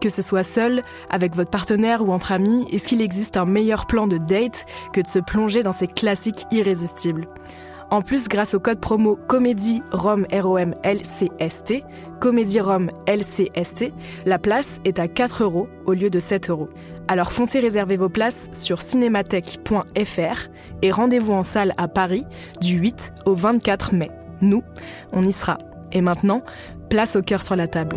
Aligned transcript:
Que 0.00 0.08
ce 0.08 0.22
soit 0.22 0.44
seul, 0.44 0.82
avec 1.10 1.34
votre 1.34 1.50
partenaire 1.50 2.06
ou 2.06 2.12
entre 2.12 2.32
amis, 2.32 2.66
est-ce 2.72 2.86
qu'il 2.86 3.02
existe 3.02 3.36
un 3.36 3.44
meilleur 3.44 3.86
plan 3.86 4.06
de 4.06 4.18
date 4.18 4.64
que 4.92 5.00
de 5.00 5.06
se 5.06 5.18
plonger 5.18 5.62
dans 5.62 5.72
ces 5.72 5.88
classiques 5.88 6.46
irrésistibles? 6.52 7.26
En 7.90 8.02
plus, 8.02 8.28
grâce 8.28 8.54
au 8.54 8.60
code 8.60 8.80
promo 8.80 9.16
Comédie 9.16 9.82
Rome 9.92 10.26
ROM 10.30 10.74
LCST, 10.84 11.82
Comédie 12.20 12.60
Rome 12.60 12.90
LCST, 13.06 13.92
la 14.26 14.38
place 14.38 14.80
est 14.84 14.98
à 14.98 15.08
4 15.08 15.42
euros 15.42 15.68
au 15.86 15.94
lieu 15.94 16.10
de 16.10 16.18
7 16.18 16.50
euros. 16.50 16.68
Alors 17.08 17.32
foncez 17.32 17.58
réserver 17.58 17.96
vos 17.96 18.10
places 18.10 18.50
sur 18.52 18.82
cinémathèque.fr 18.82 20.48
et 20.82 20.90
rendez-vous 20.90 21.32
en 21.32 21.42
salle 21.42 21.72
à 21.78 21.88
Paris 21.88 22.26
du 22.60 22.76
8 22.78 23.14
au 23.24 23.34
24 23.34 23.94
mai. 23.94 24.10
Nous, 24.42 24.62
on 25.12 25.24
y 25.24 25.32
sera. 25.32 25.56
Et 25.92 26.02
maintenant, 26.02 26.42
place 26.90 27.16
au 27.16 27.22
cœur 27.22 27.40
sur 27.40 27.56
la 27.56 27.66
table. 27.66 27.96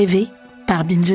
Rêver 0.00 0.28
par 0.66 0.82
Binge. 0.86 1.12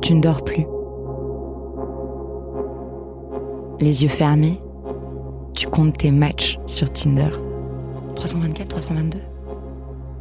Tu 0.00 0.14
ne 0.14 0.20
dors 0.20 0.44
plus. 0.44 0.64
Les 3.80 4.04
yeux 4.04 4.08
fermés, 4.08 4.60
tu 5.52 5.66
comptes 5.66 5.98
tes 5.98 6.12
matchs 6.12 6.60
sur 6.68 6.92
Tinder. 6.92 7.30
324, 8.14 8.68
322. 8.68 9.18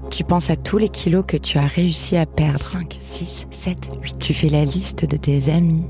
Tu 0.09 0.23
penses 0.23 0.49
à 0.49 0.55
tous 0.55 0.79
les 0.79 0.89
kilos 0.89 1.23
que 1.27 1.37
tu 1.37 1.59
as 1.59 1.67
réussi 1.67 2.17
à 2.17 2.25
perdre. 2.25 2.59
5, 2.59 2.97
6, 2.99 3.45
7, 3.51 3.91
8. 4.01 4.17
Tu 4.17 4.33
fais 4.33 4.49
la 4.49 4.65
liste 4.65 5.05
de 5.05 5.17
tes 5.17 5.51
amis 5.51 5.85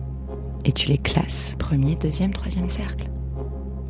et 0.66 0.74
tu 0.74 0.90
les 0.90 0.97
classes. 0.97 1.56
Premier, 1.57 1.96
deuxième, 1.96 2.34
troisième 2.34 2.68
cercle 2.68 3.07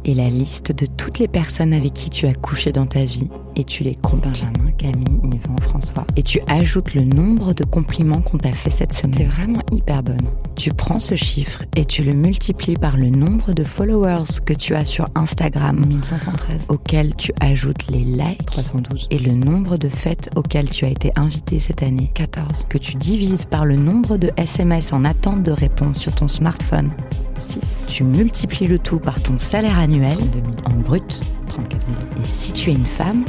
et 0.07 0.15
la 0.15 0.29
liste 0.29 0.71
de 0.71 0.85
toutes 0.85 1.19
les 1.19 1.27
personnes 1.27 1.73
avec 1.73 1.93
qui 1.93 2.09
tu 2.09 2.25
as 2.25 2.33
couché 2.33 2.71
dans 2.71 2.87
ta 2.87 3.03
vie 3.03 3.27
et 3.57 3.63
tu 3.63 3.83
les 3.83 3.95
comptes 3.95 4.21
Benjamin, 4.21 4.71
Camille, 4.77 5.19
Yvan, 5.23 5.55
François. 5.61 6.05
Et 6.15 6.21
tu 6.21 6.39
ajoutes 6.47 6.93
le 6.93 7.03
nombre 7.03 7.53
de 7.53 7.63
compliments 7.63 8.21
qu'on 8.21 8.37
t'a 8.37 8.53
fait 8.53 8.69
cette 8.69 8.93
semaine. 8.93 9.17
T'es 9.17 9.23
vraiment 9.25 9.61
hyper 9.71 10.03
bonne. 10.03 10.21
Tu 10.55 10.71
prends 10.71 10.99
ce 10.99 11.15
chiffre 11.15 11.63
et 11.75 11.83
tu 11.83 12.03
le 12.03 12.13
multiplies 12.13 12.75
par 12.75 12.97
le 12.97 13.09
nombre 13.09 13.53
de 13.53 13.63
followers 13.63 14.41
que 14.45 14.53
tu 14.53 14.75
as 14.75 14.85
sur 14.85 15.07
Instagram. 15.15 15.83
1513. 15.85 16.65
Auquel 16.69 17.15
tu 17.15 17.33
ajoutes 17.39 17.89
les 17.89 18.03
likes. 18.03 18.45
312. 18.45 19.07
Et 19.09 19.17
le 19.17 19.33
nombre 19.33 19.77
de 19.77 19.89
fêtes 19.89 20.29
auxquelles 20.35 20.69
tu 20.69 20.85
as 20.85 20.89
été 20.89 21.11
invité 21.15 21.59
cette 21.59 21.81
année. 21.81 22.11
14. 22.13 22.67
Que 22.69 22.77
tu 22.77 22.95
divises 22.95 23.45
par 23.45 23.65
le 23.65 23.75
nombre 23.75 24.17
de 24.17 24.31
SMS 24.37 24.93
en 24.93 25.03
attente 25.03 25.41
de 25.41 25.51
réponse 25.51 25.97
sur 25.97 26.13
ton 26.13 26.27
smartphone. 26.27 26.91
6. 27.37 27.87
Tu 27.89 28.03
multiplies 28.03 28.67
le 28.67 28.79
tout 28.79 28.99
par 28.99 29.21
ton 29.21 29.37
salaire 29.37 29.79
annuel 29.79 30.17
en 30.65 30.73
brut, 30.75 31.21
34 31.57 31.85
000. 31.87 32.23
Et 32.23 32.27
si 32.27 32.53
tu 32.53 32.69
es 32.69 32.73
une 32.73 32.85
femme, 32.85 33.25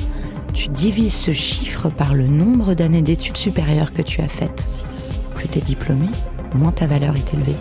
tu 0.52 0.68
divises 0.68 1.14
ce 1.14 1.32
chiffre 1.32 1.88
par 1.88 2.14
le 2.14 2.26
nombre 2.26 2.74
d'années 2.74 3.02
d'études 3.02 3.36
supérieures 3.36 3.92
que 3.92 4.02
tu 4.02 4.20
as 4.20 4.28
faites. 4.28 4.60
6. 4.90 5.18
Plus 5.34 5.48
tu 5.48 5.58
es 5.58 5.62
diplômé, 5.62 6.08
moins 6.54 6.72
ta 6.72 6.86
valeur 6.86 7.16
est 7.16 7.32
élevée. 7.34 7.56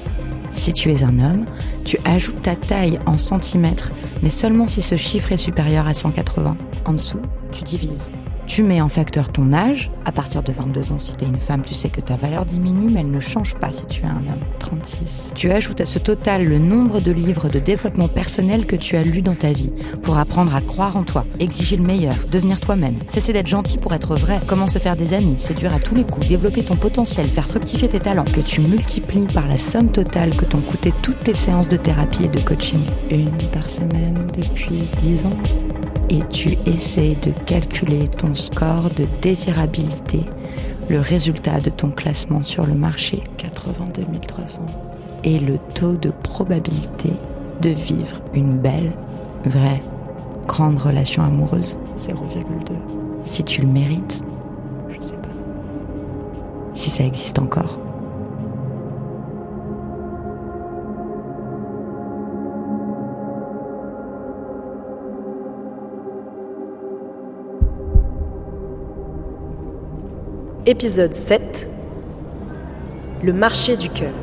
Si 0.51 0.73
tu 0.73 0.91
es 0.91 1.03
un 1.03 1.19
homme, 1.19 1.45
tu 1.85 1.97
ajoutes 2.06 2.41
ta 2.41 2.56
taille 2.56 3.00
en 3.06 3.17
centimètres, 3.17 3.91
mais 4.23 4.29
seulement 4.29 4.67
si 4.67 4.81
ce 4.81 4.97
chiffre 4.97 5.31
est 5.31 5.38
supérieur 5.38 5.88
à 5.88 5.94
180. 5.94 6.57
En 6.85 6.94
dessous, 6.94 7.22
tu 7.51 7.63
divises. 7.63 8.11
Tu 8.47 8.63
mets 8.63 8.81
en 8.81 8.90
facteur 8.90 9.30
ton 9.30 9.53
âge. 9.53 9.91
À 10.06 10.12
partir 10.13 10.41
de 10.41 10.53
22 10.53 10.94
ans, 10.94 11.00
si 11.00 11.16
tu 11.18 11.25
es 11.25 11.28
une 11.28 11.40
femme, 11.40 11.63
tu 11.63 11.74
sais 11.74 11.90
que 11.90 12.00
ta 12.00 12.16
valeur 12.16 12.46
diminue, 12.46 12.90
mais 12.90 13.02
elle 13.02 13.12
ne 13.12 13.19
change 13.19 13.56
pas 13.56 13.69
si 13.69 13.85
tu 13.85 14.02
es 14.02 14.06
un 14.06 14.24
homme. 14.25 14.46
36. 14.59 15.34
Tu 15.35 15.52
ajoutes 15.52 15.81
à 15.81 15.85
ce 15.85 16.00
total 16.00 16.46
le 16.46 16.57
nombre 16.57 17.02
de 17.02 17.12
livres 17.12 17.50
de 17.50 17.59
développement 17.59 18.07
personnel 18.07 18.66
que 18.66 18.78
tu 18.78 18.96
as 18.96 19.03
lus 19.03 19.22
dans 19.22 19.36
ta 19.36 19.52
vie 19.52 19.74
pour 20.02 20.18
apprendre 20.18 20.56
à 20.56 20.62
croire 20.62 20.96
en 20.96 21.03
toi, 21.03 21.25
exiger 21.40 21.75
le 21.75 21.84
meilleur, 21.84 22.16
devenir 22.31 22.62
toi-même, 22.62 22.96
cesser 23.09 23.34
d'être 23.34 23.47
gentil 23.47 23.78
pour 23.78 23.94
être 23.94 24.16
vrai, 24.16 24.40
comment 24.47 24.68
se 24.68 24.80
faire 24.80 24.96
des 24.96 25.13
amis, 25.13 25.38
séduire 25.38 25.75
à 25.75 25.80
tous 25.80 25.96
les 25.96 26.06
coups, 26.06 26.28
développer 26.28 26.63
ton 26.63 26.78
potentiel, 26.78 27.28
faire 27.28 27.47
fructifier 27.47 27.90
tes 27.90 28.00
talents, 28.00 28.25
que 28.25 28.41
tu 28.41 28.62
multiplies 28.62 29.28
par 29.34 29.47
la 29.47 29.57
somme 29.57 29.91
totale 29.91 30.36
que 30.36 30.46
t'ont 30.46 30.62
coûté 30.62 30.94
toutes 31.02 31.19
tes 31.19 31.36
séances 31.36 31.69
de 31.69 31.78
thérapie 31.78 32.24
et 32.24 32.30
de 32.30 32.40
coaching. 32.40 32.81
Une 33.12 33.30
par 33.52 33.69
semaine 33.69 34.28
depuis 34.36 34.84
10 35.02 35.25
ans 35.25 35.38
et 36.09 36.22
tu 36.29 36.57
essaies 36.66 37.18
de 37.22 37.31
calculer 37.45 38.07
ton 38.07 38.34
score 38.34 38.90
de 38.95 39.06
désirabilité, 39.22 40.22
le 40.90 41.00
résultat 41.00 41.59
de 41.59 41.69
ton 41.69 41.90
classement 41.90 42.44
sur 42.44 42.66
le 42.66 42.75
marché, 42.75 43.23
82 43.38 44.03
300, 44.28 44.66
et 45.23 45.40
le 45.40 45.57
taux 45.73 45.97
de 45.97 46.09
probabilité 46.09 47.12
de 47.62 47.69
vivre 47.69 48.21
une 48.33 48.57
belle, 48.57 48.94
vraie, 49.45 49.81
grande 50.48 50.80
relation 50.80 51.24
amoureuse, 51.24 51.77
0,2. 52.07 52.74
Si 53.24 53.44
tu 53.44 53.62
le 53.62 53.68
mérites, 53.68 54.24
je 54.89 55.01
sais 55.01 55.18
pas. 55.18 55.27
Si 56.74 56.89
ça 56.89 57.04
existe 57.04 57.39
encore. 57.39 57.87
Épisode 70.69 71.14
7 71.14 71.69
Le 73.24 73.31
marché 73.31 73.78
du 73.78 73.90
cœur. 73.90 74.14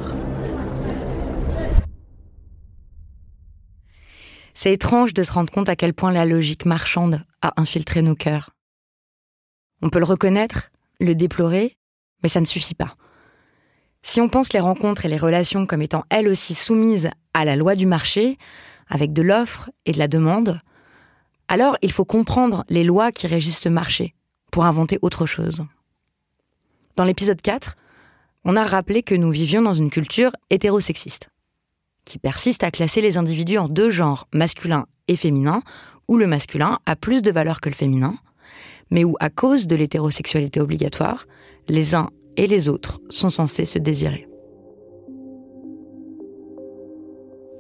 C'est 4.53 4.75
étrange 4.75 5.15
de 5.15 5.23
se 5.23 5.33
rendre 5.33 5.51
compte 5.51 5.71
à 5.71 5.75
quel 5.75 5.95
point 5.95 6.13
la 6.13 6.27
logique 6.27 6.67
marchande 6.67 7.25
a 7.41 7.59
infiltré 7.59 8.03
nos 8.03 8.15
cœurs. 8.15 8.51
On 9.81 9.89
peut 9.89 9.99
le 9.99 10.05
reconnaître, 10.05 10.71
le 11.01 11.15
déplorer, 11.15 11.79
mais 12.23 12.29
ça 12.29 12.43
ne 12.43 12.45
suffit 12.45 12.75
pas. 12.75 12.95
Si 14.03 14.21
on 14.21 14.29
pense 14.29 14.53
les 14.53 14.61
rencontres 14.61 15.07
et 15.07 15.09
les 15.09 15.17
relations 15.17 15.65
comme 15.65 15.81
étant 15.81 16.05
elles 16.11 16.29
aussi 16.29 16.53
soumises 16.53 17.09
à 17.33 17.47
la 17.47 17.57
loi 17.57 17.75
du 17.75 17.87
marché, 17.87 18.37
avec 18.89 19.15
de 19.15 19.23
l'offre 19.23 19.71
et 19.87 19.93
de 19.93 19.99
la 19.99 20.09
demande, 20.09 20.61
alors 21.49 21.79
il 21.81 21.91
faut 21.91 22.05
comprendre 22.05 22.65
les 22.69 22.85
lois 22.85 23.13
qui 23.13 23.29
régissent 23.29 23.61
ce 23.61 23.71
marché 23.71 24.15
pour 24.53 24.67
inventer 24.67 24.99
autre 25.01 25.25
chose. 25.25 25.65
Dans 26.97 27.05
l'épisode 27.05 27.41
4, 27.41 27.75
on 28.45 28.55
a 28.55 28.63
rappelé 28.63 29.03
que 29.03 29.17
nous 29.17 29.33
vivions 29.33 29.63
dans 29.63 29.73
une 29.73 29.91
culture 29.91 30.31
hétérosexiste, 30.51 31.29
qui 32.05 32.19
persiste 32.19 32.63
à 32.63 32.71
classer 32.71 33.01
les 33.01 33.17
individus 33.17 33.59
en 33.59 33.67
deux 33.67 33.91
genres, 33.91 34.29
masculin 34.33 34.87
et 35.09 35.17
féminin, 35.17 35.63
où 36.07 36.17
le 36.17 36.29
masculin 36.29 36.79
a 36.87 36.95
plus 36.95 37.21
de 37.21 37.33
valeur 37.33 37.61
que 37.61 37.69
le 37.69 37.75
féminin, 37.75 38.15
mais 38.91 39.03
où, 39.03 39.17
à 39.19 39.29
cause 39.29 39.67
de 39.67 39.75
l'hétérosexualité 39.75 40.61
obligatoire, 40.61 41.27
les 41.69 41.97
uns 41.97 42.11
et 42.37 42.47
les 42.47 42.69
autres 42.69 43.01
sont 43.11 43.31
censés 43.31 43.65
se 43.65 43.81
désirer. 43.81 44.29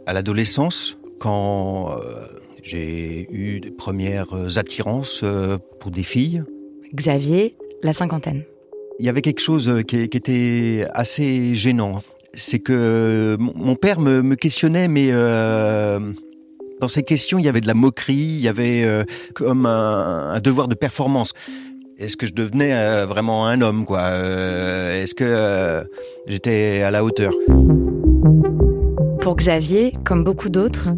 À 0.06 0.12
l'adolescence, 0.12 0.96
quand 1.18 1.98
euh, 1.98 2.26
j'ai 2.62 3.26
eu 3.32 3.58
des 3.58 3.70
premières 3.72 4.58
attirances 4.58 5.22
euh, 5.24 5.58
pour 5.80 5.90
des 5.90 6.02
filles. 6.04 6.44
Xavier, 6.94 7.56
la 7.82 7.94
cinquantaine. 7.94 8.44
Il 9.00 9.06
y 9.06 9.08
avait 9.08 9.22
quelque 9.22 9.40
chose 9.40 9.68
euh, 9.68 9.82
qui, 9.82 9.96
était 9.96 10.86
assez 10.94 11.54
gênant. 11.54 12.02
C'est 12.32 12.58
que 12.58 13.36
mon 13.38 13.74
père 13.74 14.00
me, 14.00 14.34
questionnait, 14.34 14.88
mais 14.88 15.12
dans 15.12 16.88
ces 16.88 17.04
questions, 17.04 17.38
il 17.38 17.44
y 17.44 17.48
avait 17.48 17.60
de 17.60 17.68
la 17.68 17.74
moquerie, 17.74 18.14
il 18.14 18.40
y 18.40 18.48
avait 18.48 18.84
comme 19.34 19.66
un, 19.66 20.40
devoir 20.40 20.66
de 20.66 20.74
performance. 20.74 21.32
Est-ce 21.96 22.16
que 22.16 22.26
je 22.26 22.32
devenais 22.32 23.04
vraiment 23.04 23.46
un 23.46 23.60
homme, 23.60 23.84
quoi 23.84 24.10
Est-ce 24.10 25.14
que 25.14 25.86
j'étais 26.26 26.82
à 26.82 26.90
la 26.90 27.04
hauteur? 27.04 27.32
Pour 29.20 29.36
Xavier, 29.36 29.92
comme 30.04 30.24
beaucoup 30.24 30.48
d'autres, 30.48 30.88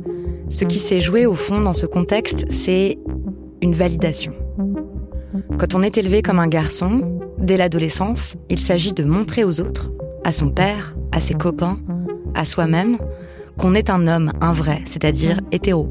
ce 0.48 0.64
qui 0.64 0.78
s'est 0.78 1.00
joué 1.00 1.26
au 1.26 1.34
fond 1.34 1.60
dans 1.60 1.74
ce 1.74 1.84
contexte, 1.84 2.46
c'est 2.50 2.98
une 3.60 3.74
validation. 3.74 4.32
Quand 5.58 5.74
on 5.74 5.82
est 5.82 5.98
élevé 5.98 6.22
comme 6.22 6.38
un 6.38 6.48
garçon, 6.48 7.15
dès 7.38 7.56
l'adolescence, 7.56 8.36
il 8.48 8.58
s'agit 8.58 8.92
de 8.92 9.04
montrer 9.04 9.44
aux 9.44 9.60
autres, 9.60 9.90
à 10.24 10.32
son 10.32 10.50
père, 10.50 10.96
à 11.12 11.20
ses 11.20 11.34
copains, 11.34 11.78
à 12.34 12.44
soi-même, 12.44 12.98
qu'on 13.56 13.74
est 13.74 13.90
un 13.90 14.06
homme, 14.06 14.32
un 14.40 14.52
vrai, 14.52 14.82
c'est-à-dire 14.86 15.40
hétéro. 15.52 15.88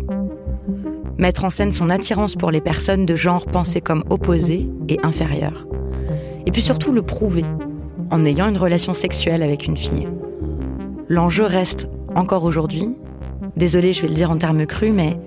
Mettre 1.17 1.45
en 1.45 1.49
scène 1.49 1.71
son 1.71 1.89
attirance 1.89 2.35
pour 2.35 2.51
les 2.51 2.61
personnes 2.61 3.05
de 3.05 3.15
genre 3.15 3.45
pensées 3.45 3.81
comme 3.81 4.03
opposées 4.09 4.69
et 4.89 4.99
inférieures. 5.03 5.65
Et 6.45 6.51
puis 6.51 6.61
surtout 6.61 6.91
le 6.91 7.01
prouver, 7.01 7.45
en 8.11 8.25
ayant 8.25 8.49
une 8.49 8.57
relation 8.57 8.93
sexuelle 8.93 9.41
avec 9.41 9.65
une 9.65 9.77
fille. 9.77 10.07
L'enjeu 11.07 11.45
reste 11.45 11.87
encore 12.15 12.43
aujourd'hui, 12.43 12.89
désolé 13.55 13.93
je 13.93 14.01
vais 14.01 14.07
le 14.07 14.13
dire 14.13 14.31
en 14.31 14.37
termes 14.37 14.65
crus, 14.65 14.91
mais 14.93 15.17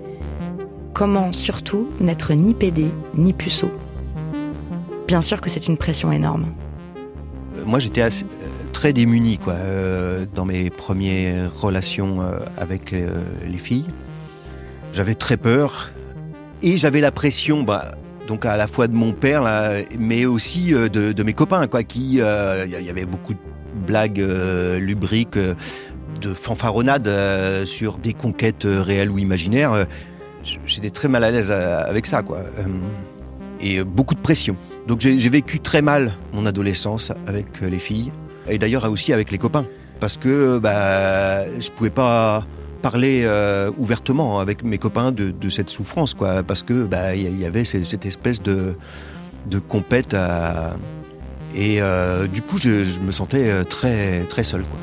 comment 0.93 1.33
surtout 1.33 1.87
n'être 1.99 2.33
ni 2.33 2.53
pédé 2.53 2.85
ni 3.15 3.33
puceau 3.33 3.71
Bien 5.09 5.21
sûr 5.21 5.41
que 5.41 5.49
c'est 5.49 5.65
une 5.65 5.75
pression 5.75 6.11
énorme. 6.11 6.53
Euh, 7.57 7.65
moi 7.65 7.79
j'étais 7.79 8.03
euh, 8.03 8.09
très 8.73 8.93
démuni 8.93 9.39
quoi, 9.39 9.53
euh, 9.53 10.27
dans 10.35 10.45
mes 10.45 10.69
premières 10.69 11.51
relations 11.59 12.21
avec 12.57 12.91
les 12.91 13.57
filles. 13.57 13.87
J'avais 14.93 15.15
très 15.15 15.35
peur 15.35 15.89
et 16.61 16.77
j'avais 16.77 17.01
la 17.01 17.11
pression 17.11 17.63
bah, 17.63 17.95
donc 18.27 18.45
à 18.45 18.55
la 18.55 18.67
fois 18.67 18.87
de 18.87 18.93
mon 18.93 19.11
père 19.11 19.47
mais 19.97 20.25
aussi 20.25 20.73
de, 20.73 21.23
mes 21.23 21.33
copains 21.33 21.65
quoi 21.65 21.81
qui 21.81 22.17
il 22.17 22.83
y 22.83 22.89
avait 22.89 23.05
beaucoup 23.07 23.33
de 23.33 23.39
blagues 23.87 24.23
lubriques 24.79 25.39
de 25.39 26.33
fanfaronnade 26.35 27.07
euh, 27.07 27.65
sur 27.65 27.97
des 27.97 28.13
conquêtes 28.13 28.67
réelles 28.69 29.09
ou 29.09 29.17
imaginaires, 29.17 29.87
j'étais 30.67 30.91
très 30.91 31.07
mal 31.07 31.23
à 31.23 31.31
l'aise 31.31 31.49
avec 31.49 32.05
ça, 32.05 32.21
quoi. 32.21 32.41
Et 33.61 33.83
beaucoup 33.83 34.15
de 34.15 34.19
pression. 34.19 34.55
Donc 34.87 35.01
j'ai 35.01 35.29
vécu 35.29 35.59
très 35.59 35.81
mal 35.81 36.13
mon 36.33 36.45
adolescence 36.45 37.11
avec 37.27 37.61
les 37.61 37.79
filles, 37.79 38.11
et 38.47 38.57
d'ailleurs 38.57 38.89
aussi 38.89 39.13
avec 39.13 39.31
les 39.31 39.37
copains, 39.37 39.65
parce 39.99 40.17
que 40.17 40.57
bah, 40.59 41.45
je 41.59 41.69
pouvais 41.71 41.89
pas 41.89 42.45
parler 42.81 43.27
ouvertement 43.77 44.39
avec 44.39 44.63
mes 44.63 44.77
copains 44.77 45.11
de, 45.11 45.49
cette 45.49 45.69
souffrance, 45.69 46.13
quoi, 46.13 46.43
parce 46.43 46.63
que 46.63 46.85
bah 46.85 47.15
il 47.15 47.39
y, 47.39 47.45
avait 47.45 47.65
cette, 47.65 48.05
espèce 48.05 48.41
de 48.41 48.75
de 49.47 49.59
compète 49.59 50.15
et 51.55 51.81
du 52.33 52.41
coup 52.41 52.57
je, 52.57 52.99
me 52.99 53.11
sentais 53.11 53.63
très 53.65 54.21
très 54.29 54.43
seul, 54.43 54.61
quoi. 54.63 54.79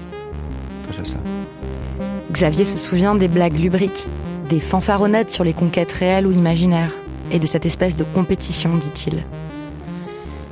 Xavier 2.33 2.65
se 2.65 2.77
souvient 2.77 3.15
des 3.15 3.29
blagues 3.29 3.59
lubriques, 3.59 4.07
des 4.49 4.61
fanfaronnades 4.61 5.31
sur 5.31 5.45
les 5.45 5.53
conquêtes 5.53 5.93
réelles 5.93 6.27
ou 6.27 6.33
imaginaires, 6.33 6.93
et 7.31 7.39
de 7.39 7.47
cette 7.47 7.67
espèce 7.67 7.97
de 7.97 8.05
compétition, 8.05 8.77
dit-il. 8.77 9.25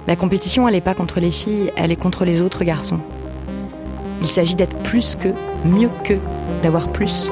La 0.06 0.17
compétition, 0.17 0.69
elle 0.69 0.75
n'est 0.75 0.81
pas 0.81 0.94
contre 0.94 1.21
les 1.21 1.31
filles, 1.31 1.73
elle 1.76 1.91
est 1.91 1.97
contre 1.97 2.25
les 2.25 2.43
autres 2.43 2.65
garçons. 2.65 3.00
Il 4.21 4.26
s'agit 4.26 4.55
d'être 4.55 4.76
plus 4.79 5.17
que, 5.17 5.29
mieux 5.65 5.91
que, 6.05 6.15
d'avoir 6.62 6.93
plus. 6.93 7.31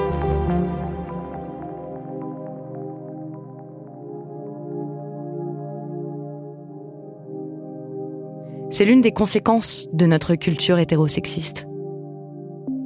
C'est 8.71 8.87
l'une 8.87 9.03
des 9.03 9.12
conséquences 9.12 9.87
de 9.93 10.06
notre 10.06 10.35
culture 10.35 10.79
hétérosexiste. 10.79 11.67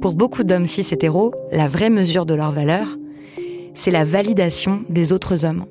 Pour 0.01 0.13
beaucoup 0.13 0.43
d'hommes 0.43 0.65
cis 0.65 0.85
hétéros, 0.91 1.33
la 1.51 1.69
vraie 1.69 1.89
mesure 1.89 2.25
de 2.25 2.33
leur 2.33 2.51
valeur, 2.51 2.97
c'est 3.73 3.91
la 3.91 4.03
validation 4.03 4.81
des 4.89 5.13
autres 5.13 5.45
hommes. 5.45 5.65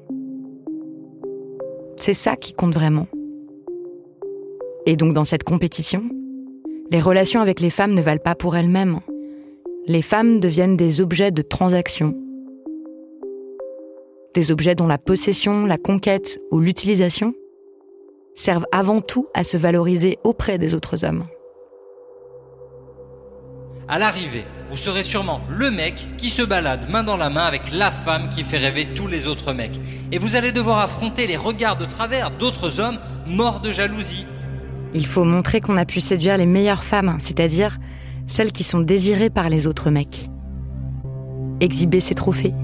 C'est 1.99 2.15
ça 2.15 2.37
qui 2.37 2.55
compte 2.55 2.75
vraiment. 2.75 3.07
Et 4.87 4.97
donc 4.97 5.15
dans 5.15 5.25
cette 5.25 5.43
compétition, 5.43 6.03
les 6.91 7.01
relations 7.01 7.41
avec 7.41 7.61
les 7.61 7.71
femmes 7.71 7.95
ne 7.95 8.03
valent 8.03 8.23
pas 8.23 8.35
pour 8.35 8.57
elles-mêmes. 8.57 9.01
Les 9.87 10.03
femmes 10.03 10.41
deviennent 10.41 10.77
des 10.77 11.01
objets 11.01 11.33
de 11.33 11.43
transaction. 11.43 12.15
Des 14.35 14.53
objets 14.53 14.75
dont 14.75 14.87
la 14.87 14.99
possession, 14.99 15.67
la 15.67 15.79
conquête 15.79 16.41
ou 16.51 16.61
l'utilisation 16.61 17.35
servent 18.35 18.67
avant 18.71 19.01
tout 19.01 19.27
à 19.35 19.45
se 19.45 19.57
valoriser 19.57 20.19
auprès 20.23 20.59
des 20.59 20.75
autres 20.75 21.05
hommes. 21.05 21.25
À 23.89 24.01
l'arrivée, 24.01 24.45
vous 24.69 24.77
serez 24.77 25.05
sûrement 25.05 25.41
le 25.49 25.71
mec 25.71 26.09
qui 26.19 26.29
se 26.29 26.43
balade 26.43 26.91
main 26.91 27.05
dans 27.05 27.17
la 27.17 27.31
main 27.31 27.45
avec 27.45 27.71
la 27.71 27.93
femme 27.93 28.29
qui 28.29 28.43
fait 28.43 28.59
rêver 28.59 28.89
tous 28.97 29.07
les 29.07 29.29
autres 29.29 29.53
mecs. 29.53 29.81
Et 30.11 30.19
vous 30.19 30.35
allez 30.35 30.51
devoir 30.51 30.81
affronter 30.81 31.29
les 31.29 31.37
regards 31.37 31.77
de 31.77 31.85
travers 31.85 32.33
d'autres 32.33 32.81
hommes 32.81 32.99
morts 33.29 33.61
de 33.61 33.71
jalousie. 33.71 34.27
Il 34.93 35.07
faut 35.07 35.23
montrer 35.23 35.61
qu'on 35.61 35.77
a 35.77 35.85
pu 35.85 36.01
séduire 36.01 36.37
les 36.37 36.47
meilleures 36.47 36.83
femmes, 36.83 37.17
c'est-à-dire 37.21 37.79
celles 38.27 38.51
qui 38.51 38.65
sont 38.65 38.81
désirées 38.81 39.31
par 39.31 39.49
les 39.49 39.69
autres 39.69 39.91
mecs. 39.91 40.31
Exhiber 41.61 42.01
ses 42.01 42.17
trophées. 42.17 42.55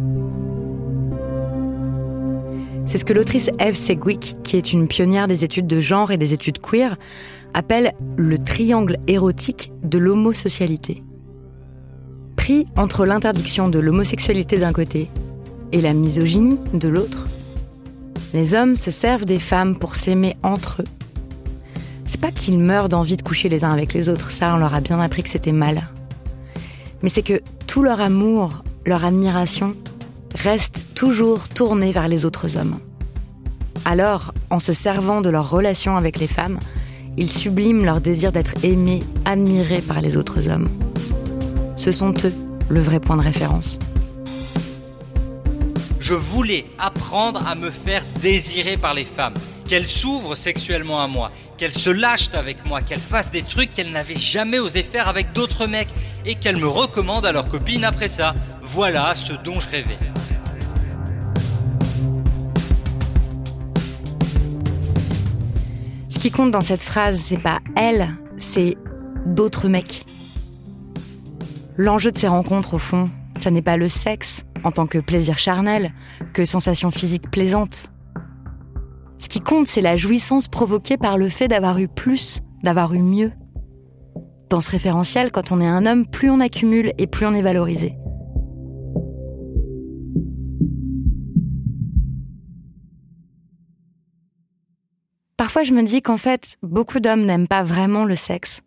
C'est 2.87 2.99
ce 2.99 3.05
que 3.05 3.13
l'autrice 3.13 3.49
Eve 3.61 3.77
Segwick, 3.77 4.35
qui 4.43 4.57
est 4.57 4.73
une 4.73 4.89
pionnière 4.89 5.29
des 5.29 5.45
études 5.45 5.69
de 5.69 5.79
genre 5.79 6.11
et 6.11 6.19
des 6.19 6.35
études 6.35 6.59
queer, 6.59 6.97
appelle 7.55 7.93
le 8.17 8.39
triangle 8.39 8.97
érotique 9.07 9.73
de 9.85 9.99
l'homosocialité 9.99 11.05
entre 12.77 13.07
l'interdiction 13.07 13.69
de 13.69 13.79
l'homosexualité 13.79 14.59
d'un 14.59 14.73
côté 14.73 15.09
et 15.71 15.81
la 15.81 15.93
misogynie 15.93 16.59
de 16.75 16.89
l'autre. 16.89 17.29
Les 18.35 18.55
hommes 18.55 18.75
se 18.75 18.91
servent 18.91 19.25
des 19.25 19.39
femmes 19.39 19.77
pour 19.77 19.95
s'aimer 19.95 20.37
entre 20.43 20.83
eux. 20.83 21.81
C'est 22.05 22.21
pas 22.21 22.33
qu'ils 22.33 22.59
meurent 22.59 22.89
d'envie 22.89 23.17
de 23.17 23.23
coucher 23.23 23.49
les 23.49 23.65
uns 23.65 23.71
avec 23.71 23.95
les 23.95 24.09
autres, 24.09 24.33
ça 24.33 24.55
on 24.55 24.59
leur 24.59 24.75
a 24.75 24.81
bien 24.81 25.01
appris 25.01 25.23
que 25.23 25.29
c'était 25.29 25.53
mal. 25.53 25.83
Mais 27.03 27.09
c'est 27.09 27.23
que 27.23 27.41
tout 27.67 27.83
leur 27.83 28.01
amour, 28.01 28.65
leur 28.87 29.05
admiration, 29.05 29.75
reste 30.35 30.85
toujours 30.95 31.49
tourné 31.49 31.93
vers 31.93 32.09
les 32.09 32.25
autres 32.25 32.57
hommes. 32.57 32.79
Alors, 33.85 34.35
en 34.51 34.59
se 34.59 34.73
servant 34.73 35.21
de 35.21 35.31
leur 35.31 35.49
relation 35.49 35.97
avec 35.97 36.19
les 36.19 36.27
femmes, 36.27 36.59
ils 37.17 37.31
subliment 37.31 37.85
leur 37.85 38.01
désir 38.01 38.33
d'être 38.33 38.55
aimés, 38.65 39.03
admirés 39.25 39.83
par 39.83 40.01
les 40.01 40.17
autres 40.17 40.49
hommes. 40.49 40.69
Ce 41.77 41.91
sont 41.91 42.15
eux 42.25 42.33
le 42.69 42.81
vrai 42.81 43.01
point 43.01 43.17
de 43.17 43.23
référence. 43.23 43.79
Je 46.01 46.15
voulais 46.15 46.67
apprendre 46.79 47.47
à 47.47 47.55
me 47.55 47.71
faire 47.71 48.03
désirer 48.21 48.77
par 48.77 48.93
les 48.93 49.05
femmes, 49.05 49.35
qu'elles 49.69 49.87
s'ouvrent 49.87 50.35
sexuellement 50.35 51.01
à 51.01 51.07
moi, 51.07 51.31
qu'elles 51.57 51.73
se 51.73 51.91
lâchent 51.91 52.35
avec 52.35 52.67
moi, 52.67 52.81
qu'elles 52.81 52.99
fassent 52.99 53.31
des 53.31 53.43
trucs 53.43 53.73
qu'elles 53.73 53.93
n'avaient 53.93 54.19
jamais 54.19 54.59
osé 54.59 54.83
faire 54.83 55.09
avec 55.09 55.33
d'autres 55.33 55.67
mecs 55.67 55.89
et 56.27 56.35
qu'elles 56.35 56.57
me 56.57 56.67
recommandent 56.67 57.27
à 57.27 57.33
leurs 57.33 57.49
copines 57.49 57.85
après 57.85 58.09
ça. 58.09 58.35
Voilà 58.63 59.15
ce 59.15 59.33
dont 59.33 59.61
je 59.61 59.69
rêvais. 59.69 59.99
Ce 66.09 66.19
qui 66.19 66.31
compte 66.31 66.51
dans 66.51 66.61
cette 66.61 66.83
phrase, 66.83 67.21
c'est 67.21 67.39
pas 67.39 67.61
elle, 67.77 68.09
c'est 68.39 68.77
d'autres 69.25 69.69
mecs. 69.69 70.05
L'enjeu 71.79 72.13
de 72.13 72.19
ces 72.19 72.29
rencontres, 72.29 72.75
au 72.75 72.79
fond, 72.79 73.09
ça 73.37 73.51
n'est 73.51 73.63
pas 73.63 73.77
le 73.77 73.89
sexe 73.89 74.45
en 74.63 74.73
tant 74.73 74.87
que 74.87 74.99
plaisir 74.99 75.39
charnel, 75.39 75.93
que 76.35 76.45
sensation 76.45 76.91
physique 76.91 77.31
plaisante. 77.31 77.91
Ce 79.19 79.29
qui 79.29 79.41
compte, 79.41 79.69
c'est 79.69 79.81
la 79.81 79.97
jouissance 79.97 80.49
provoquée 80.49 80.99
par 80.99 81.17
le 81.17 81.29
fait 81.29 81.49
d'avoir 81.49 81.79
eu 81.79 81.89
plus, 81.89 82.41
d'avoir 82.63 82.93
eu 82.93 83.03
mieux. 83.03 83.33
Dans 84.51 84.61
ce 84.61 84.71
référentiel, 84.71 85.33
quand 85.33 85.51
on 85.51 85.61
est 85.61 85.67
un 85.67 85.87
homme, 85.87 86.07
plus 86.07 86.29
on 86.29 86.41
accumule 86.41 86.93
et 86.99 87.07
plus 87.07 87.25
on 87.25 87.33
est 87.33 87.43
valorisé. 87.43 87.97
Parfois, 95.39 95.63
je 95.63 95.73
me 95.73 95.83
dis 95.83 96.03
qu'en 96.03 96.19
fait, 96.19 96.57
beaucoup 96.63 97.01
d'hommes 97.01 97.25
n'aiment 97.25 97.49
pas 97.49 97.63
vraiment 97.63 98.05
le 98.05 98.15
sexe. 98.15 98.61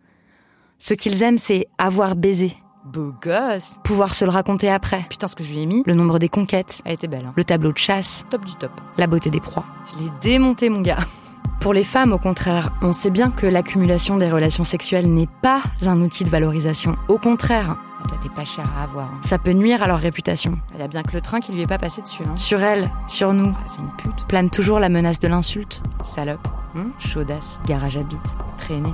Ce 0.79 0.93
qu'ils 0.93 1.21
aiment, 1.21 1.37
c'est 1.37 1.67
avoir 1.77 2.15
baisé. 2.15 2.55
Beau 2.85 3.13
gosse 3.21 3.75
Pouvoir 3.83 4.13
se 4.13 4.25
le 4.25 4.31
raconter 4.31 4.69
après. 4.69 5.05
Putain, 5.09 5.27
ce 5.27 5.35
que 5.35 5.43
je 5.43 5.51
lui 5.51 5.61
ai 5.61 5.65
mis, 5.65 5.83
Le 5.85 5.93
nombre 5.95 6.19
des 6.19 6.29
conquêtes, 6.29 6.81
elle 6.85 6.93
était 6.93 7.07
belle. 7.07 7.25
Hein. 7.27 7.33
le 7.35 7.43
tableau 7.43 7.71
de 7.71 7.77
chasse, 7.77 8.25
Top 8.29 8.45
du 8.45 8.53
top. 8.55 8.71
la 8.97 9.07
beauté 9.07 9.29
des 9.29 9.39
proies. 9.39 9.65
Je 9.91 10.03
l'ai 10.03 10.09
démonté, 10.21 10.69
mon 10.69 10.81
gars. 10.81 10.99
Pour 11.59 11.73
les 11.73 11.83
femmes, 11.83 12.13
au 12.13 12.19
contraire, 12.19 12.71
on 12.83 12.93
sait 12.93 13.09
bien 13.09 13.31
que 13.31 13.47
l'accumulation 13.47 14.17
des 14.17 14.29
relations 14.29 14.63
sexuelles 14.63 15.11
n'est 15.11 15.29
pas 15.41 15.61
un 15.87 15.99
outil 16.01 16.23
de 16.23 16.29
valorisation. 16.29 16.95
Au 17.07 17.17
contraire, 17.17 17.75
Ah, 18.03 18.07
Toi, 18.07 18.17
t'es 18.21 18.29
pas 18.29 18.45
cher 18.45 18.69
à 18.77 18.83
avoir. 18.83 19.05
hein. 19.05 19.19
ça 19.23 19.39
peut 19.39 19.53
nuire 19.53 19.81
à 19.81 19.87
leur 19.87 19.97
réputation. 19.97 20.59
Il 20.75 20.79
y 20.79 20.83
a 20.83 20.87
bien 20.87 21.01
que 21.01 21.13
le 21.13 21.21
train 21.21 21.39
qui 21.39 21.53
lui 21.53 21.61
est 21.61 21.67
pas 21.67 21.79
passé 21.79 22.03
dessus. 22.03 22.21
Hein. 22.23 22.37
Sur 22.37 22.61
elles, 22.61 22.91
sur 23.07 23.33
nous, 23.33 23.51
Ah, 23.57 23.63
c'est 23.65 23.79
une 23.81 23.89
pute. 23.97 24.27
plane 24.27 24.51
toujours 24.51 24.79
la 24.79 24.89
menace 24.89 25.19
de 25.19 25.27
l'insulte. 25.27 25.81
Salope. 26.03 26.47
Hum 26.75 26.91
Chaudasse. 26.99 27.61
Garage 27.65 27.97
à 27.97 28.03
bite. 28.03 28.19
Traînée. 28.59 28.93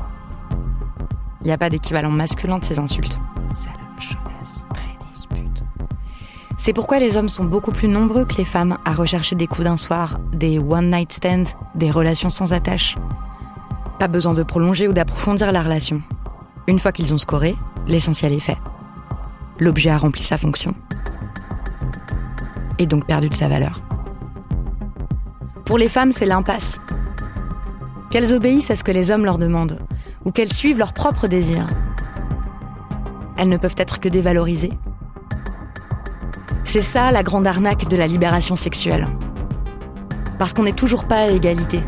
Il 1.42 1.48
n'y 1.48 1.52
a 1.52 1.58
pas 1.58 1.70
d'équivalent 1.70 2.12
masculin 2.12 2.58
de 2.60 2.64
ces 2.64 2.80
insultes. 2.80 3.18
Salope. 3.52 3.81
C'est 6.64 6.74
pourquoi 6.74 7.00
les 7.00 7.18
hommes 7.18 7.28
sont 7.28 7.46
beaucoup 7.46 7.72
plus 7.72 7.88
nombreux 7.88 8.24
que 8.24 8.36
les 8.36 8.46
femmes 8.46 8.78
à 8.86 8.94
rechercher 8.94 9.36
des 9.36 9.48
coups 9.48 9.64
d'un 9.64 9.78
soir, 9.78 10.20
des 10.32 10.60
one-night 10.60 11.12
stands, 11.12 11.56
des 11.74 11.90
relations 11.90 12.30
sans 12.30 12.54
attache. 12.54 12.98
Pas 13.98 14.08
besoin 14.08 14.36
de 14.36 14.44
prolonger 14.44 14.88
ou 14.88 14.94
d'approfondir 14.94 15.52
la 15.52 15.64
relation. 15.64 16.04
Une 16.68 16.78
fois 16.78 16.92
qu'ils 16.92 17.16
ont 17.16 17.18
scoré, 17.18 17.56
l'essentiel 17.88 18.32
est 18.32 18.40
fait. 18.40 18.60
L'objet 19.60 19.90
a 19.90 19.98
rempli 19.98 20.22
sa 20.22 20.38
fonction. 20.38 20.76
Et 22.78 22.86
donc 22.86 23.08
perdu 23.08 23.30
de 23.30 23.36
sa 23.36 23.48
valeur. 23.48 23.82
Pour 25.66 25.80
les 25.80 25.90
femmes, 25.90 26.12
c'est 26.12 26.28
l'impasse. 26.28 26.80
Qu'elles 28.12 28.36
obéissent 28.36 28.70
à 28.70 28.76
ce 28.76 28.84
que 28.84 28.92
les 28.92 29.10
hommes 29.10 29.26
leur 29.26 29.40
demandent, 29.40 29.80
ou 30.26 30.32
qu'elles 30.32 30.54
suivent 30.54 30.78
leurs 30.78 30.94
propres 30.94 31.26
désirs. 31.26 31.68
Elles 33.42 33.50
ne 33.50 33.58
peuvent 33.58 33.74
être 33.78 34.00
que 34.00 34.08
dévalorisées, 34.08 34.74
c'est 36.64 36.82
ça 36.82 37.12
la 37.12 37.24
grande 37.24 37.48
arnaque 37.48 37.88
de 37.88 37.98
la 37.98 38.06
libération 38.06 38.56
sexuelle. 38.56 39.08
Parce 40.38 40.54
qu'on 40.54 40.62
n'est 40.62 40.74
toujours 40.74 41.06
pas 41.06 41.22
à 41.22 41.28
égalité. 41.32 41.80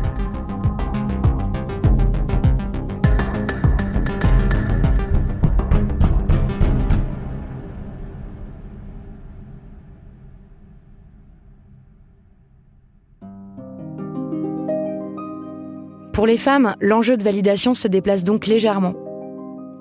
Pour 16.12 16.26
les 16.26 16.36
femmes, 16.36 16.74
l'enjeu 16.80 17.16
de 17.16 17.22
validation 17.22 17.74
se 17.74 17.86
déplace 17.86 18.24
donc 18.24 18.48
légèrement. 18.48 19.03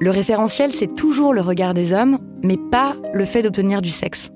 Le 0.04 0.12
référentiel, 0.12 0.74
c'est 0.74 0.96
toujours 0.96 1.34
le 1.34 1.40
regard 1.40 1.74
des 1.74 1.94
hommes, 1.94 2.20
mais 2.44 2.58
pas 2.58 2.94
le 3.14 3.24
fait 3.24 3.42
d'obtenir 3.42 3.82
du 3.82 3.90
sexe 3.90 4.32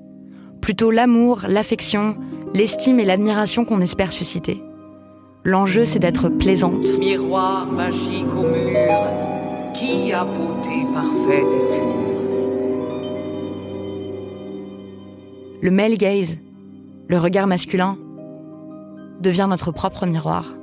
plutôt 0.62 0.90
l'amour, 0.90 1.42
l'affection, 1.46 2.16
l'estime 2.54 3.00
et 3.00 3.04
l'admiration 3.04 3.66
qu'on 3.66 3.82
espère 3.82 4.10
susciter. 4.10 4.62
L'enjeu, 5.44 5.84
c'est 5.84 5.98
d'être 5.98 6.30
plaisante. 6.30 6.98
Miroir 6.98 7.66
magique 7.66 8.26
au 8.34 8.44
mur, 8.44 9.02
qui 9.74 10.10
a 10.10 10.24
beauté 10.24 10.86
parfaite? 10.94 11.44
Et 11.70 11.80
pure 11.80 13.10
Le 15.60 15.70
male 15.70 15.98
gaze, 15.98 16.38
le 17.08 17.18
regard 17.18 17.46
masculin, 17.46 17.98
devient 19.20 19.46
notre 19.50 19.70
propre 19.70 20.06
miroir. 20.06 20.57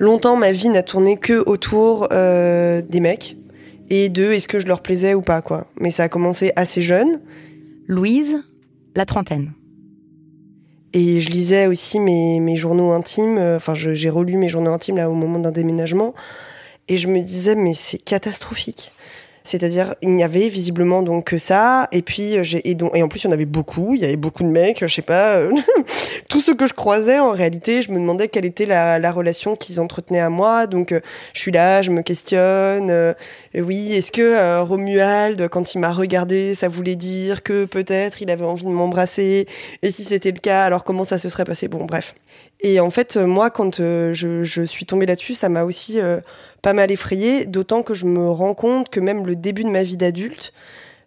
Longtemps, 0.00 0.34
ma 0.36 0.50
vie 0.50 0.68
n'a 0.70 0.82
tourné 0.82 1.16
que 1.18 1.42
autour 1.46 2.08
euh, 2.10 2.80
des 2.82 3.00
mecs 3.00 3.36
et 3.90 4.08
de 4.08 4.32
est-ce 4.32 4.48
que 4.48 4.58
je 4.58 4.66
leur 4.66 4.80
plaisais 4.82 5.14
ou 5.14 5.20
pas, 5.20 5.42
quoi. 5.42 5.66
Mais 5.78 5.90
ça 5.90 6.04
a 6.04 6.08
commencé 6.08 6.52
assez 6.56 6.80
jeune. 6.80 7.20
Louise, 7.86 8.42
la 8.96 9.04
trentaine. 9.04 9.52
Et 10.94 11.20
je 11.20 11.30
lisais 11.30 11.66
aussi 11.66 12.00
mes, 12.00 12.40
mes 12.40 12.56
journaux 12.56 12.92
intimes. 12.92 13.36
euh, 13.38 13.56
Enfin, 13.56 13.74
je- 13.74 13.92
j'ai 13.94 14.08
relu 14.10 14.36
mes 14.36 14.48
journaux 14.48 14.72
intimes 14.72 14.96
là 14.96 15.10
au 15.10 15.14
moment 15.14 15.38
d'un 15.38 15.52
déménagement. 15.52 16.14
Et 16.88 16.96
je 16.96 17.06
me 17.06 17.20
disais, 17.20 17.54
mais 17.54 17.74
c'est 17.74 17.98
catastrophique. 17.98 18.92
C'est-à-dire, 19.42 19.94
il 20.02 20.10
n'y 20.10 20.22
avait 20.22 20.48
visiblement 20.48 21.02
donc 21.02 21.24
que 21.24 21.38
ça. 21.38 21.88
Et 21.92 22.02
puis, 22.02 22.36
euh, 22.36 22.42
et, 22.64 22.74
donc, 22.74 22.94
et 22.94 23.02
en 23.02 23.08
plus, 23.08 23.22
il 23.22 23.26
y 23.26 23.28
en 23.28 23.32
avait 23.32 23.46
beaucoup. 23.46 23.94
Il 23.94 24.00
y 24.00 24.04
avait 24.04 24.16
beaucoup 24.16 24.42
de 24.42 24.48
mecs, 24.48 24.80
je 24.80 24.92
sais 24.92 25.02
pas. 25.02 25.36
euh, 25.36 25.50
Tous 26.28 26.40
ceux 26.40 26.54
que 26.54 26.66
je 26.66 26.74
croisais, 26.74 27.18
en 27.18 27.30
réalité, 27.32 27.82
je 27.82 27.90
me 27.90 27.98
demandais 27.98 28.28
quelle 28.28 28.44
était 28.44 28.66
la, 28.66 28.98
la 28.98 29.12
relation 29.12 29.56
qu'ils 29.56 29.80
entretenaient 29.80 30.20
à 30.20 30.28
moi. 30.30 30.66
Donc, 30.66 30.92
euh, 30.92 31.00
je 31.32 31.40
suis 31.40 31.52
là, 31.52 31.82
je 31.82 31.90
me 31.90 32.02
questionne. 32.02 32.90
euh, 32.90 33.14
oui, 33.54 33.92
est-ce 33.94 34.12
que 34.12 34.60
Romuald, 34.62 35.48
quand 35.48 35.74
il 35.74 35.78
m'a 35.78 35.92
regardé, 35.92 36.54
ça 36.54 36.68
voulait 36.68 36.96
dire 36.96 37.42
que 37.42 37.64
peut-être 37.64 38.22
il 38.22 38.30
avait 38.30 38.44
envie 38.44 38.64
de 38.64 38.70
m'embrasser 38.70 39.46
Et 39.82 39.90
si 39.90 40.04
c'était 40.04 40.30
le 40.30 40.38
cas, 40.38 40.64
alors 40.64 40.84
comment 40.84 41.04
ça 41.04 41.18
se 41.18 41.28
serait 41.28 41.44
passé? 41.44 41.68
Bon, 41.68 41.84
bref. 41.84 42.14
Et 42.62 42.80
en 42.80 42.90
fait, 42.90 43.16
euh, 43.16 43.26
moi, 43.26 43.50
quand 43.50 43.80
euh, 43.80 44.12
je, 44.12 44.62
suis 44.64 44.84
tombée 44.84 45.06
là-dessus, 45.06 45.34
ça 45.34 45.48
m'a 45.48 45.64
aussi 45.64 46.00
euh, 46.00 46.20
pas 46.62 46.72
mal 46.72 46.90
effrayée, 46.90 47.46
d'autant 47.46 47.82
que 47.82 47.94
je 47.94 48.06
me 48.06 48.28
rends 48.28 48.54
compte 48.54 48.90
que 48.90 49.00
même 49.00 49.26
le 49.26 49.34
début 49.34 49.64
de 49.64 49.70
ma 49.70 49.82
vie 49.82 49.96
d'adulte 49.96 50.52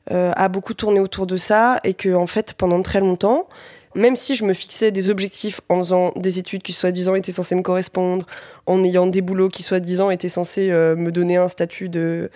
a 0.09 0.49
beaucoup 0.49 0.73
tourné 0.73 0.99
autour 0.99 1.25
de 1.25 1.37
ça 1.37 1.79
et 1.85 1.93
que, 1.93 2.13
en 2.13 2.27
fait, 2.27 2.55
pendant 2.55 2.81
très 2.81 2.99
longtemps, 2.99 3.47
même 3.95 4.17
si 4.17 4.35
je 4.35 4.43
me 4.43 4.53
fixais 4.53 4.91
des 4.91 5.09
objectifs 5.09 5.61
en 5.69 5.77
faisant 5.77 6.11
des 6.17 6.39
études 6.39 6.61
qui 6.61 6.73
soi-disant 6.73 7.15
étaient 7.15 7.31
censées 7.31 7.55
me 7.55 7.61
correspondre, 7.61 8.25
en 8.65 8.83
ayant 8.83 9.07
des 9.07 9.21
boulots 9.21 9.47
qui 9.47 9.63
soi-disant 9.63 10.09
étaient 10.09 10.27
censés 10.27 10.67
me 10.71 11.09
donner 11.09 11.37
un 11.37 11.47
statut 11.47 11.87
de 11.87 12.29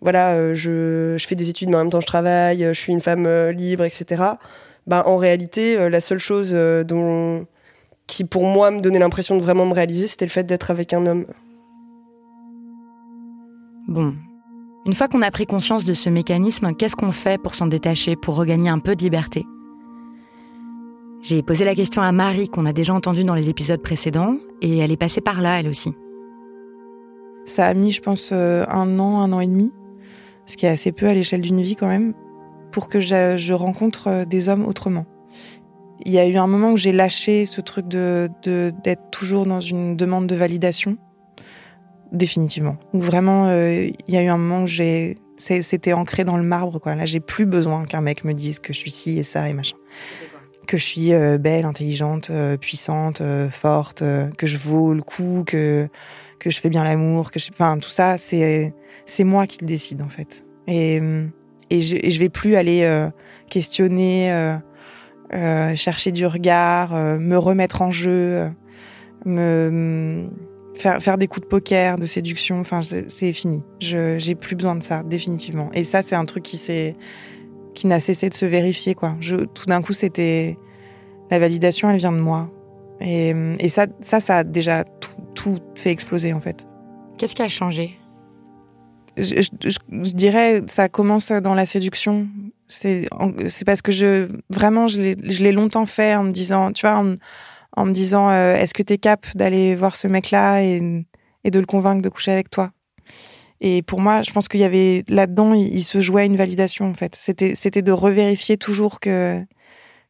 voilà, 0.00 0.54
je, 0.54 1.16
fais 1.18 1.34
des 1.34 1.48
études 1.48 1.70
mais 1.70 1.74
en 1.74 1.80
même 1.80 1.90
temps 1.90 2.00
je 2.00 2.06
travaille, 2.06 2.68
je 2.68 2.78
suis 2.78 2.92
une 2.92 3.00
femme 3.00 3.28
libre, 3.48 3.82
etc. 3.82 4.22
Bah, 4.86 5.02
en 5.04 5.16
réalité, 5.16 5.88
la 5.90 5.98
seule 5.98 6.20
chose 6.20 6.52
dont, 6.52 7.48
qui 8.06 8.24
pour 8.24 8.44
moi 8.44 8.70
me 8.70 8.80
donnait 8.80 8.98
l'impression 8.98 9.36
de 9.36 9.42
vraiment 9.42 9.66
me 9.66 9.74
réaliser, 9.74 10.06
c'était 10.06 10.26
le 10.26 10.30
fait 10.30 10.44
d'être 10.44 10.70
avec 10.70 10.92
un 10.92 11.06
homme. 11.06 11.26
Bon. 13.88 14.14
Une 14.84 14.94
fois 14.94 15.06
qu'on 15.08 15.22
a 15.22 15.30
pris 15.30 15.46
conscience 15.46 15.84
de 15.84 15.94
ce 15.94 16.10
mécanisme, 16.10 16.74
qu'est-ce 16.74 16.96
qu'on 16.96 17.12
fait 17.12 17.40
pour 17.40 17.54
s'en 17.54 17.66
détacher, 17.66 18.16
pour 18.16 18.36
regagner 18.36 18.68
un 18.68 18.80
peu 18.80 18.96
de 18.96 19.02
liberté? 19.02 19.46
J'ai 21.22 21.40
posé 21.42 21.64
la 21.64 21.76
question 21.76 22.02
à 22.02 22.10
Marie, 22.10 22.48
qu'on 22.48 22.66
a 22.66 22.72
déjà 22.72 22.92
entendue 22.92 23.22
dans 23.22 23.36
les 23.36 23.48
épisodes 23.48 23.80
précédents, 23.80 24.38
et 24.60 24.78
elle 24.78 24.90
est 24.90 24.96
passée 24.96 25.20
par 25.20 25.40
là, 25.40 25.60
elle 25.60 25.68
aussi. 25.68 25.94
Ça 27.44 27.68
a 27.68 27.74
mis, 27.74 27.92
je 27.92 28.02
pense, 28.02 28.30
euh, 28.32 28.64
un 28.68 28.98
an, 28.98 29.20
un 29.20 29.32
an 29.32 29.38
et 29.38 29.46
demi, 29.46 29.72
ce 30.46 30.56
qui 30.56 30.66
est 30.66 30.70
assez 30.70 30.90
peu 30.90 31.06
à 31.06 31.14
l'échelle 31.14 31.40
d'une 31.40 31.62
vie 31.62 31.76
quand 31.76 31.86
même, 31.86 32.12
pour 32.72 32.88
que 32.88 32.98
je, 32.98 33.36
je 33.36 33.52
rencontre 33.52 34.08
euh, 34.08 34.24
des 34.24 34.48
hommes 34.48 34.64
autrement. 34.66 35.06
Il 36.04 36.12
y 36.12 36.18
a 36.18 36.26
eu 36.26 36.36
un 36.36 36.46
moment 36.46 36.72
où 36.72 36.76
j'ai 36.76 36.92
lâché 36.92 37.46
ce 37.46 37.60
truc 37.60 37.88
de 37.88 38.28
d'être 38.44 39.10
toujours 39.10 39.46
dans 39.46 39.60
une 39.60 39.96
demande 39.96 40.26
de 40.26 40.34
validation, 40.34 40.96
définitivement. 42.10 42.76
Où 42.92 43.00
vraiment, 43.00 43.46
euh, 43.46 43.88
il 44.08 44.14
y 44.14 44.16
a 44.16 44.22
eu 44.22 44.28
un 44.28 44.36
moment 44.36 44.64
où 44.64 44.66
j'ai, 44.66 45.16
c'était 45.36 45.92
ancré 45.92 46.24
dans 46.24 46.36
le 46.36 46.42
marbre, 46.42 46.78
quoi. 46.80 46.94
Là, 46.94 47.04
j'ai 47.04 47.20
plus 47.20 47.46
besoin 47.46 47.84
qu'un 47.84 48.00
mec 48.00 48.24
me 48.24 48.34
dise 48.34 48.58
que 48.58 48.72
je 48.72 48.78
suis 48.78 48.90
ci 48.90 49.18
et 49.18 49.22
ça 49.22 49.48
et 49.48 49.52
machin. 49.52 49.76
Que 50.66 50.76
je 50.76 50.84
suis 50.84 51.12
euh, 51.12 51.38
belle, 51.38 51.64
intelligente, 51.64 52.30
euh, 52.30 52.56
puissante, 52.56 53.20
euh, 53.20 53.50
forte, 53.50 54.02
euh, 54.02 54.28
que 54.38 54.46
je 54.46 54.56
vaux 54.56 54.94
le 54.94 55.02
coup, 55.02 55.44
que 55.46 55.88
que 56.38 56.50
je 56.50 56.60
fais 56.60 56.68
bien 56.68 56.82
l'amour, 56.84 57.30
que 57.30 57.38
je... 57.38 57.50
enfin 57.52 57.78
tout 57.78 57.88
ça, 57.88 58.18
c'est 58.18 58.74
c'est 59.06 59.24
moi 59.24 59.46
qui 59.46 59.58
le 59.60 59.66
décide 59.66 60.02
en 60.02 60.08
fait. 60.08 60.44
Et 60.66 61.00
et 61.70 61.80
je, 61.80 61.96
et 61.96 62.10
je 62.10 62.18
vais 62.18 62.28
plus 62.28 62.54
aller 62.56 62.82
euh, 62.82 63.08
questionner, 63.48 64.30
euh, 65.34 65.74
chercher 65.76 66.12
du 66.12 66.26
regard, 66.26 66.94
euh, 66.94 67.18
me 67.18 67.36
remettre 67.38 67.82
en 67.82 67.90
jeu, 67.90 68.50
me 69.24 70.28
Faire, 70.74 71.02
faire 71.02 71.18
des 71.18 71.28
coups 71.28 71.44
de 71.44 71.48
poker, 71.50 71.98
de 71.98 72.06
séduction, 72.06 72.58
enfin, 72.58 72.80
c'est 72.80 73.32
fini. 73.34 73.62
Je 73.78 74.16
j'ai 74.18 74.34
plus 74.34 74.56
besoin 74.56 74.74
de 74.74 74.82
ça, 74.82 75.02
définitivement. 75.02 75.68
Et 75.74 75.84
ça, 75.84 76.00
c'est 76.00 76.14
un 76.14 76.24
truc 76.24 76.42
qui 76.42 76.56
s'est 76.56 76.96
qui 77.74 77.86
n'a 77.86 78.00
cessé 78.00 78.30
de 78.30 78.34
se 78.34 78.46
vérifier, 78.46 78.94
quoi. 78.94 79.14
Je, 79.20 79.36
tout 79.36 79.66
d'un 79.66 79.82
coup, 79.82 79.92
c'était 79.92 80.56
la 81.30 81.38
validation, 81.38 81.90
elle 81.90 81.98
vient 81.98 82.12
de 82.12 82.20
moi. 82.20 82.50
Et, 83.00 83.34
et 83.58 83.68
ça, 83.68 83.86
ça, 84.00 84.20
ça 84.20 84.38
a 84.38 84.44
déjà 84.44 84.84
tout, 84.84 85.20
tout 85.34 85.58
fait 85.74 85.90
exploser, 85.90 86.32
en 86.32 86.40
fait. 86.40 86.66
Qu'est-ce 87.18 87.34
qui 87.34 87.42
a 87.42 87.48
changé? 87.48 87.98
Je, 89.16 89.42
je, 89.42 89.78
je, 89.90 90.12
dirais, 90.14 90.62
ça 90.66 90.88
commence 90.88 91.32
dans 91.32 91.54
la 91.54 91.66
séduction. 91.66 92.28
C'est, 92.68 93.08
parce 93.66 93.82
que 93.82 93.92
je, 93.92 94.28
vraiment, 94.50 94.86
je 94.86 95.00
l'ai, 95.00 95.52
longtemps 95.52 95.86
fait 95.86 96.14
en 96.14 96.24
me 96.24 96.30
disant, 96.30 96.72
tu 96.72 96.86
vois, 96.86 97.04
en, 97.76 97.84
me 97.84 97.92
disant, 97.92 98.30
euh, 98.30 98.54
est-ce 98.54 98.72
que 98.72 98.82
tu 98.82 98.94
es 98.94 98.98
cap 98.98 99.26
d'aller 99.34 99.74
voir 99.74 99.96
ce 99.96 100.08
mec-là 100.08 100.62
et, 100.62 101.04
et 101.44 101.50
de 101.50 101.60
le 101.60 101.66
convaincre 101.66 102.02
de 102.02 102.08
coucher 102.08 102.32
avec 102.32 102.50
toi? 102.50 102.70
Et 103.60 103.82
pour 103.82 104.00
moi, 104.00 104.22
je 104.22 104.32
pense 104.32 104.48
qu'il 104.48 104.60
y 104.60 104.64
avait 104.64 105.04
là-dedans, 105.08 105.54
il, 105.54 105.72
il, 105.72 105.84
se 105.84 106.00
jouait 106.00 106.26
une 106.26 106.36
validation 106.36 106.88
en 106.88 106.94
fait. 106.94 107.14
C'était, 107.14 107.54
c'était 107.54 107.82
de 107.82 107.92
revérifier 107.92 108.56
toujours 108.56 108.98
que 108.98 109.44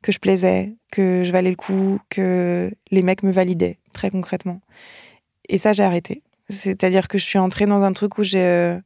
que 0.02 0.12
je 0.12 0.18
plaisais, 0.18 0.74
que 0.90 1.22
je 1.24 1.32
valais 1.32 1.50
le 1.50 1.56
coup, 1.56 1.98
que 2.10 2.70
les 2.90 3.02
mecs 3.02 3.22
me 3.22 3.32
validaient 3.32 3.78
très 3.92 4.10
concrètement. 4.10 4.60
Et 5.48 5.58
ça, 5.58 5.72
j'ai 5.72 5.84
arrêté. 5.84 6.22
C'est-à-dire 6.48 7.08
que 7.08 7.18
je 7.18 7.24
suis 7.24 7.38
entrée 7.38 7.66
dans 7.66 7.82
un 7.82 7.92
truc 7.92 8.18
où 8.18 8.22
j'ai 8.22 8.40
euh, 8.40 8.78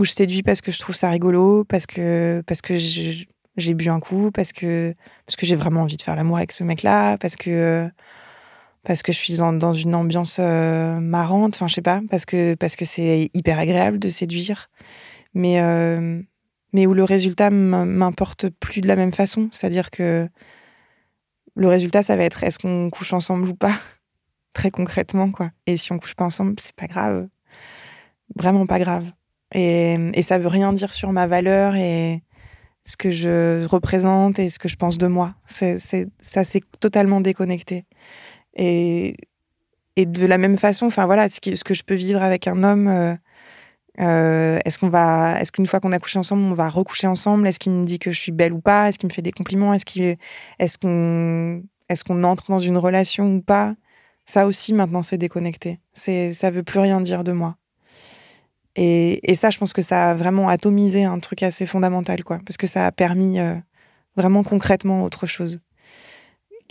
où 0.00 0.04
je 0.04 0.12
séduis 0.12 0.42
parce 0.42 0.62
que 0.62 0.72
je 0.72 0.78
trouve 0.78 0.96
ça 0.96 1.10
rigolo, 1.10 1.64
parce 1.64 1.86
que 1.86 2.42
parce 2.46 2.62
que 2.62 2.76
j'ai 2.78 3.74
bu 3.74 3.90
un 3.90 4.00
coup, 4.00 4.30
parce 4.32 4.52
que 4.52 4.94
parce 5.26 5.36
que 5.36 5.44
j'ai 5.44 5.56
vraiment 5.56 5.82
envie 5.82 5.98
de 5.98 6.02
faire 6.02 6.16
l'amour 6.16 6.38
avec 6.38 6.52
ce 6.52 6.64
mec-là, 6.64 7.18
parce 7.18 7.36
que 7.36 7.88
parce 8.82 9.02
que 9.02 9.12
je 9.12 9.18
suis 9.18 9.36
dans, 9.36 9.52
dans 9.52 9.74
une 9.74 9.94
ambiance 9.94 10.38
euh, 10.40 10.98
marrante, 11.00 11.54
enfin 11.54 11.68
je 11.68 11.74
sais 11.74 11.82
pas, 11.82 12.00
parce 12.10 12.24
que 12.24 12.54
parce 12.54 12.76
que 12.76 12.86
c'est 12.86 13.30
hyper 13.34 13.58
agréable 13.58 13.98
de 13.98 14.08
séduire, 14.08 14.70
mais 15.34 15.60
euh, 15.60 16.22
mais 16.72 16.86
où 16.86 16.94
le 16.94 17.04
résultat 17.04 17.50
m'importe 17.50 18.48
plus 18.48 18.80
de 18.80 18.88
la 18.88 18.96
même 18.96 19.12
façon, 19.12 19.48
c'est-à-dire 19.52 19.90
que 19.90 20.28
le 21.56 21.68
résultat 21.68 22.02
ça 22.02 22.16
va 22.16 22.24
être 22.24 22.42
est-ce 22.44 22.58
qu'on 22.58 22.88
couche 22.90 23.12
ensemble 23.12 23.48
ou 23.50 23.54
pas, 23.54 23.76
très 24.54 24.70
concrètement 24.70 25.30
quoi. 25.30 25.50
Et 25.66 25.76
si 25.76 25.92
on 25.92 25.98
couche 25.98 26.14
pas 26.14 26.24
ensemble, 26.24 26.54
c'est 26.58 26.74
pas 26.74 26.86
grave, 26.86 27.28
vraiment 28.36 28.66
pas 28.66 28.78
grave. 28.78 29.04
Et, 29.54 29.98
et 30.14 30.22
ça 30.22 30.38
veut 30.38 30.48
rien 30.48 30.72
dire 30.72 30.94
sur 30.94 31.12
ma 31.12 31.26
valeur 31.26 31.74
et 31.74 32.22
ce 32.84 32.96
que 32.96 33.10
je 33.10 33.66
représente 33.66 34.38
et 34.38 34.48
ce 34.48 34.58
que 34.58 34.68
je 34.68 34.76
pense 34.76 34.96
de 34.96 35.06
moi. 35.06 35.34
C'est, 35.46 35.78
c'est, 35.78 36.08
ça 36.18 36.44
s'est 36.44 36.62
totalement 36.80 37.20
déconnecté. 37.20 37.84
Et, 38.54 39.16
et 39.96 40.06
de 40.06 40.26
la 40.26 40.38
même 40.38 40.56
façon, 40.56 40.86
enfin 40.86 41.06
voilà, 41.06 41.28
ce, 41.28 41.40
qui, 41.40 41.56
ce 41.56 41.64
que 41.64 41.74
je 41.74 41.82
peux 41.82 41.94
vivre 41.94 42.22
avec 42.22 42.46
un 42.46 42.62
homme, 42.62 42.88
euh, 42.88 43.14
euh, 44.00 44.58
est-ce 44.64 44.78
qu'on 44.78 44.88
va, 44.88 45.40
est-ce 45.40 45.52
qu'une 45.52 45.66
fois 45.66 45.80
qu'on 45.80 45.92
a 45.92 45.98
couché 45.98 46.18
ensemble, 46.18 46.42
on 46.42 46.54
va 46.54 46.68
recoucher 46.68 47.06
ensemble? 47.06 47.46
Est-ce 47.46 47.58
qu'il 47.58 47.72
me 47.72 47.84
dit 47.84 47.98
que 47.98 48.12
je 48.12 48.18
suis 48.18 48.32
belle 48.32 48.52
ou 48.52 48.60
pas? 48.60 48.88
Est-ce 48.88 48.98
qu'il 48.98 49.08
me 49.08 49.12
fait 49.12 49.22
des 49.22 49.32
compliments? 49.32 49.74
Est-ce 49.74 49.84
qu'il, 49.84 50.16
est-ce 50.58 50.78
qu'on, 50.78 51.62
est-ce 51.88 52.04
qu'on 52.04 52.24
entre 52.24 52.50
dans 52.50 52.58
une 52.58 52.78
relation 52.78 53.36
ou 53.36 53.42
pas? 53.42 53.74
Ça 54.24 54.46
aussi, 54.46 54.72
maintenant, 54.72 55.02
c'est 55.02 55.18
déconnecté. 55.18 55.80
C'est, 55.92 56.32
ça 56.32 56.50
veut 56.50 56.62
plus 56.62 56.78
rien 56.78 57.00
dire 57.00 57.24
de 57.24 57.32
moi. 57.32 57.56
Et, 58.76 59.30
et, 59.30 59.34
ça, 59.34 59.50
je 59.50 59.58
pense 59.58 59.72
que 59.72 59.82
ça 59.82 60.10
a 60.10 60.14
vraiment 60.14 60.48
atomisé 60.48 61.04
un 61.04 61.18
truc 61.18 61.42
assez 61.42 61.66
fondamental, 61.66 62.22
quoi, 62.22 62.38
parce 62.46 62.56
que 62.56 62.66
ça 62.66 62.86
a 62.86 62.92
permis 62.92 63.40
euh, 63.40 63.54
vraiment 64.16 64.42
concrètement 64.44 65.04
autre 65.04 65.26
chose. 65.26 65.60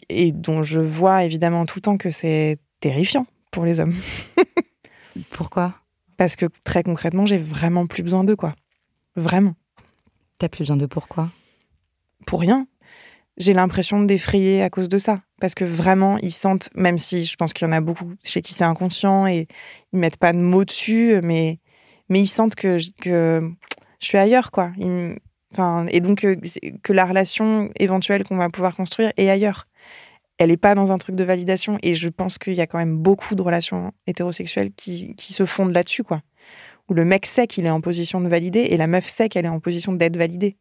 Et 0.07 0.31
dont 0.31 0.63
je 0.63 0.79
vois 0.79 1.23
évidemment 1.23 1.65
tout 1.65 1.79
le 1.79 1.81
temps 1.81 1.97
que 1.97 2.09
c'est 2.09 2.57
terrifiant 2.79 3.27
pour 3.51 3.65
les 3.65 3.79
hommes. 3.79 3.93
Pourquoi? 5.29 5.75
Parce 6.17 6.35
que 6.35 6.45
très 6.63 6.83
concrètement, 6.83 7.25
j'ai 7.25 7.37
vraiment 7.37 7.87
plus 7.87 8.03
besoin 8.03 8.23
d'eux, 8.23 8.35
quoi. 8.35 8.53
Vraiment. 9.15 9.55
T'as 10.37 10.49
plus 10.49 10.59
besoin 10.59 10.77
d'eux 10.77 10.87
pourquoi 10.87 11.29
Pour 12.25 12.39
rien. 12.39 12.67
J'ai 13.37 13.53
l'impression 13.53 13.99
de 13.99 14.05
défrayer 14.05 14.61
à 14.61 14.69
cause 14.69 14.89
de 14.89 14.97
ça. 14.97 15.21
Parce 15.39 15.53
que 15.53 15.63
vraiment, 15.65 16.17
ils 16.17 16.31
sentent, 16.31 16.69
même 16.75 16.97
si 16.97 17.23
je 17.23 17.35
pense 17.35 17.53
qu'il 17.53 17.65
y 17.65 17.69
en 17.69 17.73
a 17.73 17.81
beaucoup 17.81 18.13
chez 18.23 18.41
qui 18.41 18.53
c'est 18.53 18.63
inconscient 18.65 19.27
et 19.27 19.47
ils 19.93 19.99
mettent 19.99 20.17
pas 20.17 20.33
de 20.33 20.39
mots 20.39 20.65
dessus, 20.65 21.19
mais 21.23 21.59
mais 22.09 22.21
ils 22.21 22.27
sentent 22.27 22.55
que, 22.55 22.77
je 22.77 23.41
suis 23.99 24.17
ailleurs, 24.17 24.51
quoi. 24.51 24.71
Enfin, 25.51 25.85
et 25.89 25.99
donc 25.99 26.19
que, 26.19 26.37
que 26.83 26.93
la 26.93 27.05
relation 27.05 27.69
éventuelle 27.79 28.23
qu'on 28.23 28.37
va 28.37 28.49
pouvoir 28.49 28.75
construire 28.75 29.11
est 29.17 29.29
ailleurs. 29.29 29.67
Elle 30.37 30.49
n'est 30.49 30.57
pas 30.57 30.75
dans 30.75 30.91
un 30.91 30.97
truc 30.97 31.15
de 31.15 31.23
validation. 31.23 31.77
Et 31.81 31.95
je 31.95 32.09
pense 32.09 32.37
qu'il 32.37 32.53
y 32.53 32.61
a 32.61 32.67
quand 32.67 32.77
même 32.77 32.97
beaucoup 32.97 33.35
de 33.35 33.41
relations 33.41 33.91
hétérosexuelles 34.07 34.71
qui, 34.75 35.15
qui 35.15 35.33
se 35.33 35.45
fondent 35.45 35.73
là-dessus, 35.73 36.03
quoi. 36.03 36.21
Où 36.87 36.93
le 36.93 37.05
mec 37.05 37.25
sait 37.25 37.45
qu'il 37.45 37.65
est 37.65 37.71
en 37.71 37.81
position 37.81 38.21
de 38.21 38.27
valider 38.27 38.61
et 38.61 38.77
la 38.77 38.87
meuf 38.87 39.05
sait 39.05 39.29
qu'elle 39.29 39.45
est 39.45 39.49
en 39.49 39.59
position 39.59 39.93
d'être 39.93 40.17
validée. 40.17 40.57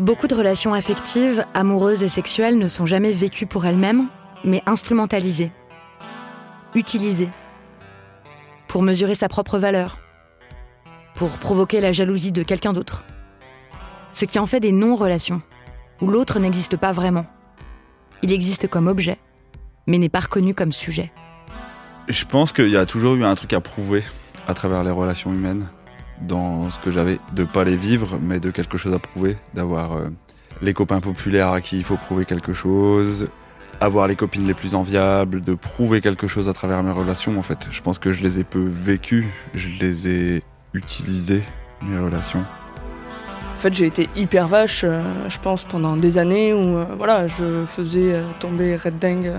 Beaucoup 0.00 0.28
de 0.28 0.34
relations 0.34 0.72
affectives, 0.72 1.44
amoureuses 1.52 2.02
et 2.02 2.08
sexuelles 2.08 2.56
ne 2.56 2.68
sont 2.68 2.86
jamais 2.86 3.12
vécues 3.12 3.44
pour 3.44 3.66
elles-mêmes, 3.66 4.08
mais 4.44 4.62
instrumentalisées, 4.64 5.52
utilisées, 6.74 7.28
pour 8.66 8.82
mesurer 8.82 9.14
sa 9.14 9.28
propre 9.28 9.58
valeur, 9.58 9.98
pour 11.16 11.38
provoquer 11.38 11.82
la 11.82 11.92
jalousie 11.92 12.32
de 12.32 12.42
quelqu'un 12.42 12.72
d'autre. 12.72 13.04
Ce 14.14 14.24
qui 14.24 14.38
en 14.38 14.46
fait 14.46 14.60
des 14.60 14.72
non-relations, 14.72 15.42
où 16.00 16.06
l'autre 16.06 16.38
n'existe 16.38 16.78
pas 16.78 16.92
vraiment. 16.92 17.26
Il 18.22 18.32
existe 18.32 18.68
comme 18.68 18.86
objet, 18.86 19.18
mais 19.86 19.98
n'est 19.98 20.08
pas 20.08 20.20
reconnu 20.20 20.54
comme 20.54 20.72
sujet. 20.72 21.12
Je 22.08 22.24
pense 22.24 22.54
qu'il 22.54 22.70
y 22.70 22.78
a 22.78 22.86
toujours 22.86 23.16
eu 23.16 23.24
un 23.24 23.34
truc 23.34 23.52
à 23.52 23.60
prouver 23.60 24.02
à 24.48 24.54
travers 24.54 24.82
les 24.82 24.92
relations 24.92 25.30
humaines 25.30 25.68
dans 26.20 26.70
ce 26.70 26.78
que 26.78 26.90
j'avais, 26.90 27.18
de 27.34 27.44
pas 27.44 27.64
les 27.64 27.76
vivre, 27.76 28.18
mais 28.20 28.40
de 28.40 28.50
quelque 28.50 28.78
chose 28.78 28.94
à 28.94 28.98
prouver, 28.98 29.36
d'avoir 29.54 29.92
euh, 29.92 30.08
les 30.62 30.72
copains 30.72 31.00
populaires 31.00 31.50
à 31.50 31.60
qui 31.60 31.78
il 31.78 31.84
faut 31.84 31.96
prouver 31.96 32.24
quelque 32.24 32.52
chose, 32.52 33.28
avoir 33.80 34.06
les 34.06 34.16
copines 34.16 34.46
les 34.46 34.54
plus 34.54 34.74
enviables, 34.74 35.40
de 35.40 35.54
prouver 35.54 36.00
quelque 36.00 36.26
chose 36.26 36.48
à 36.48 36.52
travers 36.52 36.82
mes 36.82 36.90
relations 36.90 37.38
en 37.38 37.42
fait. 37.42 37.68
Je 37.70 37.80
pense 37.80 37.98
que 37.98 38.12
je 38.12 38.22
les 38.22 38.40
ai 38.40 38.44
peu 38.44 38.62
vécues, 38.62 39.28
je 39.54 39.68
les 39.80 40.08
ai 40.08 40.42
utilisées, 40.74 41.42
mes 41.82 41.98
relations. 41.98 42.44
En 43.56 43.60
fait, 43.60 43.74
j'ai 43.74 43.86
été 43.86 44.08
hyper 44.16 44.48
vache, 44.48 44.84
euh, 44.84 45.02
je 45.28 45.38
pense, 45.38 45.64
pendant 45.64 45.96
des 45.96 46.16
années 46.16 46.54
où 46.54 46.78
euh, 46.78 46.86
voilà, 46.96 47.26
je 47.26 47.64
faisais 47.66 48.22
tomber 48.38 48.76
Red 48.76 48.98
Dang 48.98 49.30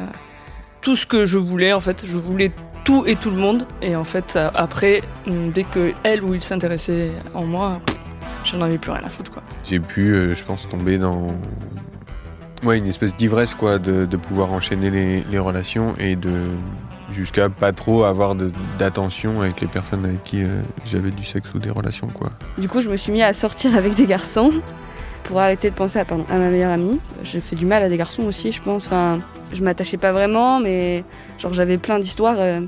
tout 0.81 0.95
ce 0.95 1.05
que 1.05 1.25
je 1.25 1.37
voulais. 1.37 1.73
En 1.73 1.81
fait, 1.81 2.05
je 2.05 2.17
voulais 2.17 2.51
tout 2.83 3.03
et 3.05 3.15
tout 3.15 3.29
le 3.29 3.37
monde. 3.37 3.65
Et 3.81 3.95
en 3.95 4.03
fait, 4.03 4.37
après, 4.55 5.01
dès 5.27 5.63
que 5.63 5.93
elle 6.03 6.23
ou 6.23 6.33
il 6.33 6.41
s'intéressait 6.41 7.11
en 7.33 7.45
moi, 7.45 7.79
j'en 8.43 8.61
avais 8.61 8.77
plus 8.77 8.91
rien 8.91 9.03
à 9.03 9.09
foutre. 9.09 9.31
quoi. 9.31 9.43
J'ai 9.63 9.79
pu, 9.79 10.13
euh, 10.13 10.35
je 10.35 10.43
pense, 10.43 10.67
tomber 10.67 10.97
dans 10.97 11.27
ouais, 12.63 12.77
une 12.77 12.87
espèce 12.87 13.15
d'ivresse 13.15 13.53
quoi, 13.53 13.79
de, 13.79 14.05
de 14.05 14.17
pouvoir 14.17 14.51
enchaîner 14.51 14.89
les, 14.89 15.23
les, 15.23 15.39
relations 15.39 15.95
et 15.97 16.15
de 16.15 16.31
jusqu'à 17.11 17.49
pas 17.49 17.73
trop 17.73 18.03
avoir 18.03 18.35
d'attention 18.79 19.41
avec 19.41 19.61
les 19.61 19.67
personnes 19.67 20.05
avec 20.05 20.23
qui 20.23 20.43
euh, 20.43 20.61
j'avais 20.85 21.11
du 21.11 21.25
sexe 21.25 21.53
ou 21.53 21.59
des 21.59 21.69
relations. 21.69 22.07
quoi. 22.07 22.29
Du 22.57 22.67
coup, 22.67 22.81
je 22.81 22.89
me 22.89 22.97
suis 22.97 23.11
mis 23.11 23.21
à 23.21 23.33
sortir 23.33 23.75
avec 23.75 23.95
des 23.95 24.05
garçons 24.05 24.51
pour 25.23 25.39
arrêter 25.39 25.69
de 25.69 25.75
penser 25.75 25.99
à, 25.99 26.05
pardon, 26.05 26.25
à 26.29 26.37
ma 26.37 26.49
meilleure 26.49 26.71
amie. 26.71 26.99
J'ai 27.23 27.39
fait 27.39 27.55
du 27.55 27.65
mal 27.65 27.83
à 27.83 27.89
des 27.89 27.97
garçons 27.97 28.23
aussi, 28.23 28.51
je 28.51 28.61
pense. 28.61 28.87
Enfin, 28.87 29.19
je 29.53 29.63
m'attachais 29.63 29.97
pas 29.97 30.11
vraiment, 30.11 30.59
mais 30.59 31.03
genre 31.37 31.53
j'avais 31.53 31.77
plein 31.77 31.99
d'histoires 31.99 32.37
euh, 32.37 32.61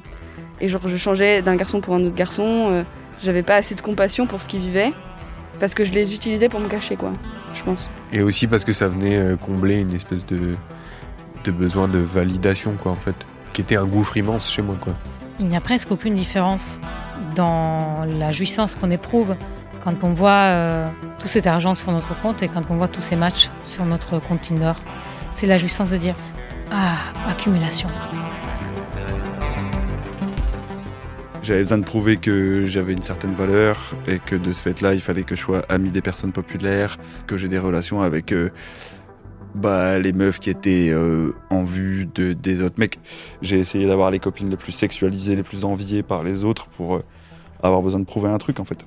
et 0.62 0.68
genre 0.68 0.88
je 0.88 0.98
changeais 0.98 1.42
d'un 1.42 1.56
garçon 1.56 1.82
pour 1.82 1.96
un 1.96 2.04
autre 2.04 2.16
garçon. 2.16 2.70
Euh, 2.72 2.84
j'avais 3.22 3.44
pas 3.44 3.56
assez 3.56 3.76
de 3.76 3.82
compassion 3.82 4.28
pour 4.28 4.42
ce 4.42 4.48
qu'ils 4.48 4.60
vivaient 4.60 4.92
parce 5.60 5.74
que 5.74 5.84
je 5.84 5.94
les 5.94 6.14
utilisais 6.14 6.50
pour 6.50 6.60
me 6.60 6.68
cacher, 6.68 6.96
quoi. 6.96 7.14
Je 7.54 7.64
pense. 7.64 7.90
Et 8.12 8.22
aussi 8.22 8.48
parce 8.48 8.66
que 8.66 8.74
ça 8.74 8.88
venait 8.88 9.18
euh, 9.18 9.36
combler 9.38 9.80
une 9.80 9.94
espèce 9.94 10.26
de, 10.26 10.56
de 11.44 11.52
besoin 11.52 11.88
de 11.88 12.00
validation, 12.00 12.74
quoi, 12.82 12.92
en 12.92 12.96
fait, 12.96 13.16
qui 13.54 13.62
était 13.62 13.76
un 13.76 13.86
gouffre 13.86 14.18
immense 14.18 14.52
chez 14.52 14.62
moi, 14.62 14.76
quoi. 14.80 14.94
Il 15.40 15.48
n'y 15.48 15.56
a 15.56 15.62
presque 15.62 15.92
aucune 15.92 16.16
différence 16.16 16.80
dans 17.36 18.06
la 18.06 18.32
jouissance 18.32 18.76
qu'on 18.76 18.92
éprouve 18.92 19.36
quand 19.84 20.04
on 20.04 20.12
voit 20.12 20.32
euh, 20.32 20.88
tout 21.20 21.28
cet 21.28 21.46
argent 21.46 21.76
sur 21.76 21.92
notre 21.92 22.20
compte 22.22 22.42
et 22.42 22.48
quand 22.48 22.72
on 22.72 22.76
voit 22.76 22.88
tous 22.88 23.02
ces 23.02 23.16
matchs 23.16 23.50
sur 23.64 23.86
notre 23.86 24.20
compte 24.20 24.42
Tinder. 24.42 24.74
C'est 25.34 25.48
la 25.48 25.58
jouissance 25.58 25.90
de 25.90 25.98
dire 25.98 26.16
Ah, 26.72 26.96
accumulation. 27.30 27.90
J'avais 31.42 31.60
besoin 31.60 31.80
de 31.80 31.84
prouver 31.84 32.16
que 32.16 32.66
j'avais 32.66 32.94
une 32.94 33.02
certaine 33.02 33.34
valeur 33.34 33.78
et 34.08 34.20
que 34.20 34.38
de 34.38 34.54
ce 34.54 34.62
fait-là, 34.62 34.94
il 34.94 35.02
fallait 35.02 35.24
que 35.24 35.36
je 35.36 35.42
sois 35.42 35.66
ami 35.68 35.92
des 35.92 36.02
personnes 36.02 36.32
populaires, 36.32 36.98
que 37.28 37.36
j'ai 37.36 37.50
des 37.50 37.60
relations 37.60 38.02
avec 38.02 38.32
euh, 38.32 38.52
bah, 39.54 40.00
les 40.00 40.14
meufs 40.14 40.40
qui 40.40 40.50
étaient 40.50 40.92
euh, 40.92 41.36
en 41.50 41.64
vue 41.64 42.08
de, 42.16 42.32
des 42.32 42.62
autres 42.62 42.80
mecs. 42.80 43.00
J'ai 43.42 43.60
essayé 43.60 43.86
d'avoir 43.86 44.10
les 44.10 44.20
copines 44.20 44.50
les 44.50 44.56
plus 44.56 44.72
sexualisées, 44.72 45.36
les 45.36 45.44
plus 45.44 45.66
enviées 45.66 46.04
par 46.04 46.24
les 46.24 46.46
autres 46.46 46.68
pour 46.68 47.02
avoir 47.62 47.82
besoin 47.82 48.00
de 48.00 48.06
prouver 48.06 48.30
un 48.30 48.38
truc 48.38 48.62
en 48.62 48.66
fait. 48.66 48.86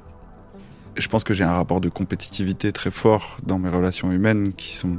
Je 0.96 1.08
pense 1.08 1.24
que 1.24 1.34
j'ai 1.34 1.44
un 1.44 1.52
rapport 1.52 1.80
de 1.80 1.88
compétitivité 1.88 2.72
très 2.72 2.90
fort 2.90 3.38
dans 3.42 3.58
mes 3.58 3.68
relations 3.68 4.12
humaines 4.12 4.52
qui 4.54 4.74
sont, 4.74 4.96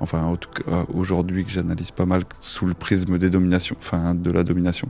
enfin, 0.00 0.22
en 0.22 0.36
tout 0.36 0.50
cas, 0.50 0.84
aujourd'hui, 0.92 1.44
que 1.44 1.50
j'analyse 1.50 1.90
pas 1.90 2.06
mal 2.06 2.24
sous 2.40 2.66
le 2.66 2.74
prisme 2.74 3.18
de 3.18 3.26
la 4.30 4.44
domination. 4.44 4.88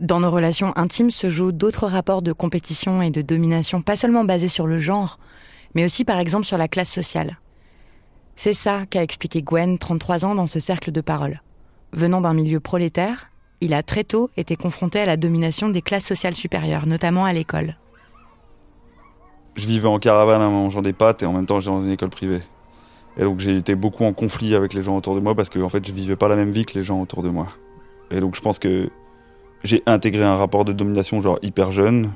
Dans 0.00 0.18
nos 0.18 0.32
relations 0.32 0.76
intimes 0.76 1.12
se 1.12 1.30
jouent 1.30 1.52
d'autres 1.52 1.86
rapports 1.86 2.22
de 2.22 2.32
compétition 2.32 3.02
et 3.02 3.10
de 3.10 3.22
domination, 3.22 3.82
pas 3.82 3.94
seulement 3.94 4.24
basés 4.24 4.48
sur 4.48 4.66
le 4.66 4.76
genre, 4.76 5.20
mais 5.76 5.84
aussi 5.84 6.04
par 6.04 6.18
exemple 6.18 6.44
sur 6.44 6.58
la 6.58 6.66
classe 6.66 6.90
sociale. 6.90 7.38
C'est 8.34 8.54
ça 8.54 8.84
qu'a 8.86 9.04
expliqué 9.04 9.42
Gwen, 9.42 9.78
33 9.78 10.24
ans, 10.24 10.34
dans 10.34 10.46
ce 10.48 10.58
cercle 10.58 10.90
de 10.90 11.00
parole. 11.00 11.40
Venant 11.92 12.20
d'un 12.20 12.34
milieu 12.34 12.58
prolétaire, 12.58 13.30
il 13.62 13.74
a 13.74 13.82
très 13.84 14.02
tôt 14.02 14.28
été 14.36 14.56
confronté 14.56 14.98
à 14.98 15.06
la 15.06 15.16
domination 15.16 15.68
des 15.68 15.82
classes 15.82 16.04
sociales 16.04 16.34
supérieures, 16.34 16.86
notamment 16.86 17.24
à 17.24 17.32
l'école. 17.32 17.76
Je 19.54 19.66
vivais 19.66 19.86
en 19.86 19.98
caravane 19.98 20.40
mangeant 20.40 20.82
des 20.82 20.92
pâtes 20.92 21.22
et 21.22 21.26
en 21.26 21.32
même 21.32 21.46
temps 21.46 21.60
j'étais 21.60 21.70
dans 21.70 21.82
une 21.82 21.92
école 21.92 22.10
privée. 22.10 22.40
Et 23.16 23.22
donc 23.22 23.38
j'ai 23.38 23.56
été 23.56 23.76
beaucoup 23.76 24.04
en 24.04 24.12
conflit 24.12 24.54
avec 24.56 24.74
les 24.74 24.82
gens 24.82 24.96
autour 24.96 25.14
de 25.14 25.20
moi 25.20 25.34
parce 25.34 25.48
que 25.48 25.60
en 25.60 25.68
fait 25.68 25.86
je 25.86 25.92
vivais 25.92 26.16
pas 26.16 26.28
la 26.28 26.34
même 26.34 26.50
vie 26.50 26.64
que 26.64 26.74
les 26.74 26.82
gens 26.82 27.00
autour 27.00 27.22
de 27.22 27.28
moi. 27.28 27.48
Et 28.10 28.18
donc 28.18 28.34
je 28.34 28.40
pense 28.40 28.58
que 28.58 28.90
j'ai 29.62 29.82
intégré 29.86 30.24
un 30.24 30.36
rapport 30.36 30.64
de 30.64 30.72
domination 30.72 31.22
genre 31.22 31.38
hyper 31.42 31.70
jeune 31.70 32.10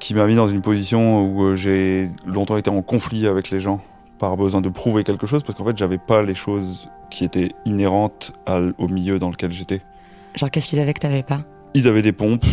qui 0.00 0.14
m'a 0.14 0.26
mis 0.26 0.34
dans 0.34 0.48
une 0.48 0.60
position 0.60 1.22
où 1.22 1.44
euh, 1.44 1.54
j'ai 1.54 2.10
longtemps 2.26 2.58
été 2.58 2.68
en 2.68 2.82
conflit 2.82 3.26
avec 3.26 3.50
les 3.50 3.60
gens 3.60 3.80
par 4.18 4.36
besoin 4.36 4.60
de 4.60 4.68
prouver 4.68 5.02
quelque 5.02 5.26
chose 5.26 5.42
parce 5.42 5.56
qu'en 5.56 5.64
fait 5.64 5.78
j'avais 5.78 5.98
pas 5.98 6.22
les 6.22 6.34
choses 6.34 6.90
qui 7.10 7.24
étaient 7.24 7.52
inhérentes 7.64 8.32
au 8.76 8.88
milieu 8.88 9.18
dans 9.18 9.30
lequel 9.30 9.52
j'étais. 9.52 9.80
Genre 10.36 10.50
qu'est-ce 10.50 10.68
qu'ils 10.68 10.80
avaient 10.80 10.92
que 10.92 11.00
t'avais 11.00 11.22
pas? 11.22 11.44
Ils 11.74 11.88
avaient 11.88 12.02
des 12.02 12.12
pompes, 12.12 12.44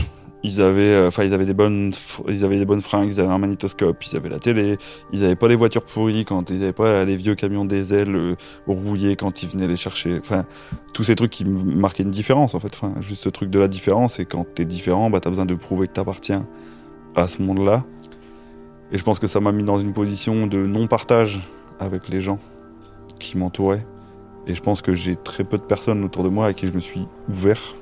ils 0.43 0.61
avaient, 0.61 0.93
euh, 0.93 1.07
enfin 1.07 1.23
ils 1.23 1.33
avaient 1.33 1.45
des 1.45 1.53
bonnes, 1.53 1.91
ils 2.29 2.45
avaient 2.45 2.57
des 2.57 2.65
bonnes 2.65 2.81
fringues, 2.81 3.09
ils 3.11 3.19
avaient 3.19 3.31
un 3.31 3.37
magnétoscope, 3.37 4.03
ils 4.05 4.15
avaient 4.15 4.29
la 4.29 4.39
télé, 4.39 4.77
ils 5.11 5.23
avaient 5.23 5.35
pas 5.35 5.47
les 5.47 5.55
voitures 5.55 5.85
pourries 5.85 6.25
quand 6.25 6.49
ils 6.49 6.63
avaient 6.63 6.73
pas 6.73 7.03
les 7.05 7.15
vieux 7.17 7.35
camions 7.35 7.65
diesel 7.65 8.15
euh, 8.15 8.35
rouillés 8.67 9.15
quand 9.15 9.43
ils 9.43 9.49
venaient 9.49 9.67
les 9.67 9.75
chercher. 9.75 10.17
Enfin 10.17 10.45
tous 10.93 11.03
ces 11.03 11.15
trucs 11.15 11.31
qui 11.31 11.45
marquaient 11.45 12.03
une 12.03 12.11
différence 12.11 12.55
en 12.55 12.59
fait. 12.59 12.73
Enfin 12.73 12.93
juste 13.01 13.23
ce 13.23 13.29
truc 13.29 13.49
de 13.49 13.59
la 13.59 13.67
différence 13.67 14.19
et 14.19 14.25
quand 14.25 14.45
t'es 14.55 14.65
différent, 14.65 15.09
bah 15.09 15.19
t'as 15.19 15.29
besoin 15.29 15.45
de 15.45 15.55
prouver 15.55 15.87
que 15.87 15.93
t'appartiens 15.93 16.47
à 17.15 17.27
ce 17.27 17.41
monde-là. 17.41 17.83
Et 18.91 18.97
je 18.97 19.03
pense 19.03 19.19
que 19.19 19.27
ça 19.27 19.39
m'a 19.39 19.51
mis 19.51 19.63
dans 19.63 19.77
une 19.77 19.91
position 19.91 20.47
de 20.47 20.57
non-partage 20.57 21.41
avec 21.79 22.09
les 22.09 22.21
gens 22.21 22.39
qui 23.19 23.37
m'entouraient. 23.37 23.85
Et 24.47 24.55
je 24.55 24.61
pense 24.61 24.81
que 24.81 24.93
j'ai 24.93 25.15
très 25.15 25.43
peu 25.43 25.57
de 25.57 25.63
personnes 25.63 26.03
autour 26.03 26.23
de 26.23 26.29
moi 26.29 26.47
à 26.47 26.53
qui 26.53 26.67
je 26.67 26.73
me 26.73 26.79
suis 26.79 27.07
ouvert. 27.29 27.75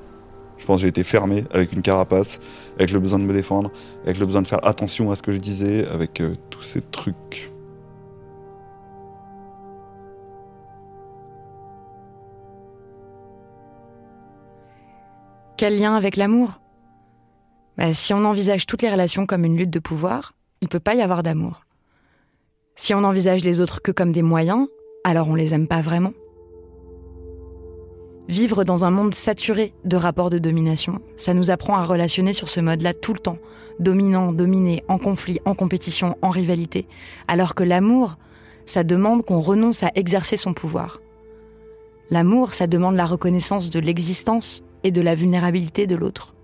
Je 0.58 0.66
pense 0.66 0.78
que 0.78 0.82
j'ai 0.84 0.90
été 0.90 1.04
fermé 1.04 1.44
avec 1.52 1.74
une 1.74 1.82
carapace, 1.82 2.40
avec 2.78 2.92
le 2.92 3.00
besoin 3.00 3.18
de 3.18 3.24
me 3.24 3.34
défendre, 3.34 3.72
avec 4.04 4.20
le 4.20 4.28
besoin 4.28 4.44
de 4.44 4.48
faire 4.48 4.66
attention 4.66 5.10
à 5.12 5.16
ce 5.16 5.24
que 5.24 5.32
je 5.32 5.40
disais, 5.40 5.88
avec 5.88 6.22
euh, 6.22 6.36
tous 6.52 6.62
ces 6.62 6.82
trucs. 6.82 7.52
Quel 15.58 15.80
lien 15.80 15.96
avec 15.96 16.16
l'amour? 16.16 16.60
Bah, 17.78 17.94
Si 17.94 18.14
on 18.14 18.24
envisage 18.24 18.68
toutes 18.68 18.84
les 18.84 18.90
relations 18.92 19.26
comme 19.26 19.46
une 19.46 19.58
lutte 19.58 19.70
de 19.72 19.80
pouvoir, 19.80 20.34
il 20.62 20.66
ne 20.66 20.70
peut 20.70 20.80
pas 20.80 20.94
y 20.94 21.02
avoir 21.02 21.24
d'amour. 21.24 21.62
Si 22.76 22.94
on 22.94 23.04
envisage 23.04 23.44
les 23.44 23.62
autres 23.62 23.82
que 23.82 23.92
comme 23.92 24.12
des 24.12 24.22
moyens, 24.22 24.68
alors 25.04 25.28
on 25.28 25.36
les 25.36 25.54
aime 25.56 25.68
pas 25.68 25.82
vraiment. 25.82 26.14
Vivre 28.28 28.64
dans 28.64 28.86
un 28.86 28.92
monde 28.92 29.14
saturé 29.14 29.74
de 29.84 29.98
rapports 29.98 30.30
de 30.30 30.38
domination, 30.38 31.00
ça 31.18 31.34
nous 31.34 31.50
apprend 31.50 31.76
à 31.76 31.84
relationner 31.84 32.34
sur 32.34 32.50
ce 32.50 32.60
mode-là 32.60 32.94
tout 32.94 33.14
le 33.14 33.20
temps, 33.20 33.40
dominant, 33.80 34.32
dominé, 34.32 34.84
en 34.88 34.98
conflit, 34.98 35.40
en 35.46 35.56
compétition, 35.56 36.16
en 36.22 36.30
rivalité, 36.30 36.88
alors 37.28 37.56
que 37.56 37.64
l'amour, 37.64 38.18
ça 38.66 38.84
demande 38.84 39.26
qu'on 39.26 39.40
renonce 39.40 39.84
à 39.84 39.92
exercer 39.96 40.38
son 40.38 40.54
pouvoir. 40.54 41.02
L'amour, 42.10 42.54
ça 42.54 42.68
demande 42.68 42.96
la 42.96 43.06
reconnaissance 43.06 43.70
de 43.70 43.80
l'existence 43.80 44.64
et 44.84 44.92
de 44.92 45.02
la 45.02 45.16
vulnérabilité 45.16 45.88
de 45.88 45.96
l'autre. 45.96 46.36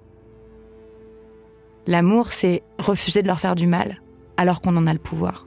L'amour, 1.85 2.33
c'est 2.33 2.63
refuser 2.79 3.21
de 3.21 3.27
leur 3.27 3.39
faire 3.39 3.55
du 3.55 3.67
mal 3.67 4.01
alors 4.35 4.61
qu'on 4.61 4.75
en 4.77 4.87
a 4.87 4.93
le 4.93 4.99
pouvoir. 4.99 5.46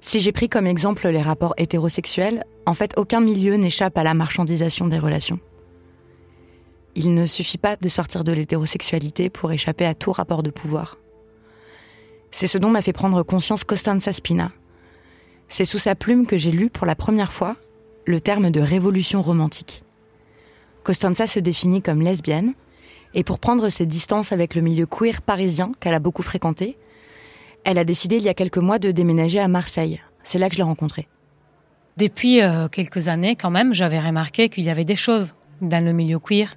Si 0.00 0.20
j'ai 0.20 0.32
pris 0.32 0.48
comme 0.48 0.66
exemple 0.66 1.08
les 1.08 1.22
rapports 1.22 1.54
hétérosexuels, 1.56 2.44
en 2.66 2.74
fait, 2.74 2.94
aucun 2.96 3.20
milieu 3.20 3.56
n'échappe 3.56 3.98
à 3.98 4.04
la 4.04 4.14
marchandisation 4.14 4.86
des 4.86 4.98
relations. 4.98 5.40
Il 6.94 7.14
ne 7.14 7.26
suffit 7.26 7.58
pas 7.58 7.76
de 7.76 7.88
sortir 7.88 8.24
de 8.24 8.32
l'hétérosexualité 8.32 9.30
pour 9.30 9.52
échapper 9.52 9.86
à 9.86 9.94
tout 9.94 10.12
rapport 10.12 10.42
de 10.42 10.50
pouvoir. 10.50 10.98
C'est 12.30 12.46
ce 12.46 12.58
dont 12.58 12.70
m'a 12.70 12.82
fait 12.82 12.92
prendre 12.92 13.22
conscience 13.22 13.64
Costanza 13.64 14.12
Spina. 14.12 14.52
C'est 15.48 15.64
sous 15.64 15.78
sa 15.78 15.94
plume 15.94 16.26
que 16.26 16.36
j'ai 16.36 16.50
lu 16.52 16.70
pour 16.70 16.86
la 16.86 16.94
première 16.94 17.32
fois 17.32 17.56
le 18.06 18.20
terme 18.20 18.50
de 18.50 18.60
révolution 18.60 19.22
romantique. 19.22 19.84
Costanza 20.82 21.26
se 21.26 21.40
définit 21.40 21.82
comme 21.82 22.00
lesbienne, 22.00 22.54
et 23.14 23.24
pour 23.24 23.38
prendre 23.38 23.68
ses 23.68 23.86
distances 23.86 24.32
avec 24.32 24.54
le 24.54 24.62
milieu 24.62 24.86
queer 24.86 25.22
parisien 25.22 25.72
qu'elle 25.80 25.94
a 25.94 26.00
beaucoup 26.00 26.22
fréquenté, 26.22 26.78
elle 27.70 27.76
a 27.76 27.84
décidé 27.84 28.16
il 28.16 28.22
y 28.22 28.30
a 28.30 28.34
quelques 28.34 28.56
mois 28.56 28.78
de 28.78 28.92
déménager 28.92 29.38
à 29.38 29.46
Marseille. 29.46 30.00
C'est 30.22 30.38
là 30.38 30.48
que 30.48 30.54
je 30.54 30.58
l'ai 30.58 30.64
rencontrée. 30.64 31.06
Depuis 31.98 32.40
euh, 32.40 32.66
quelques 32.68 33.08
années, 33.08 33.36
quand 33.36 33.50
même, 33.50 33.74
j'avais 33.74 34.00
remarqué 34.00 34.48
qu'il 34.48 34.64
y 34.64 34.70
avait 34.70 34.86
des 34.86 34.96
choses 34.96 35.34
dans 35.60 35.84
le 35.84 35.92
milieu 35.92 36.18
queer 36.18 36.56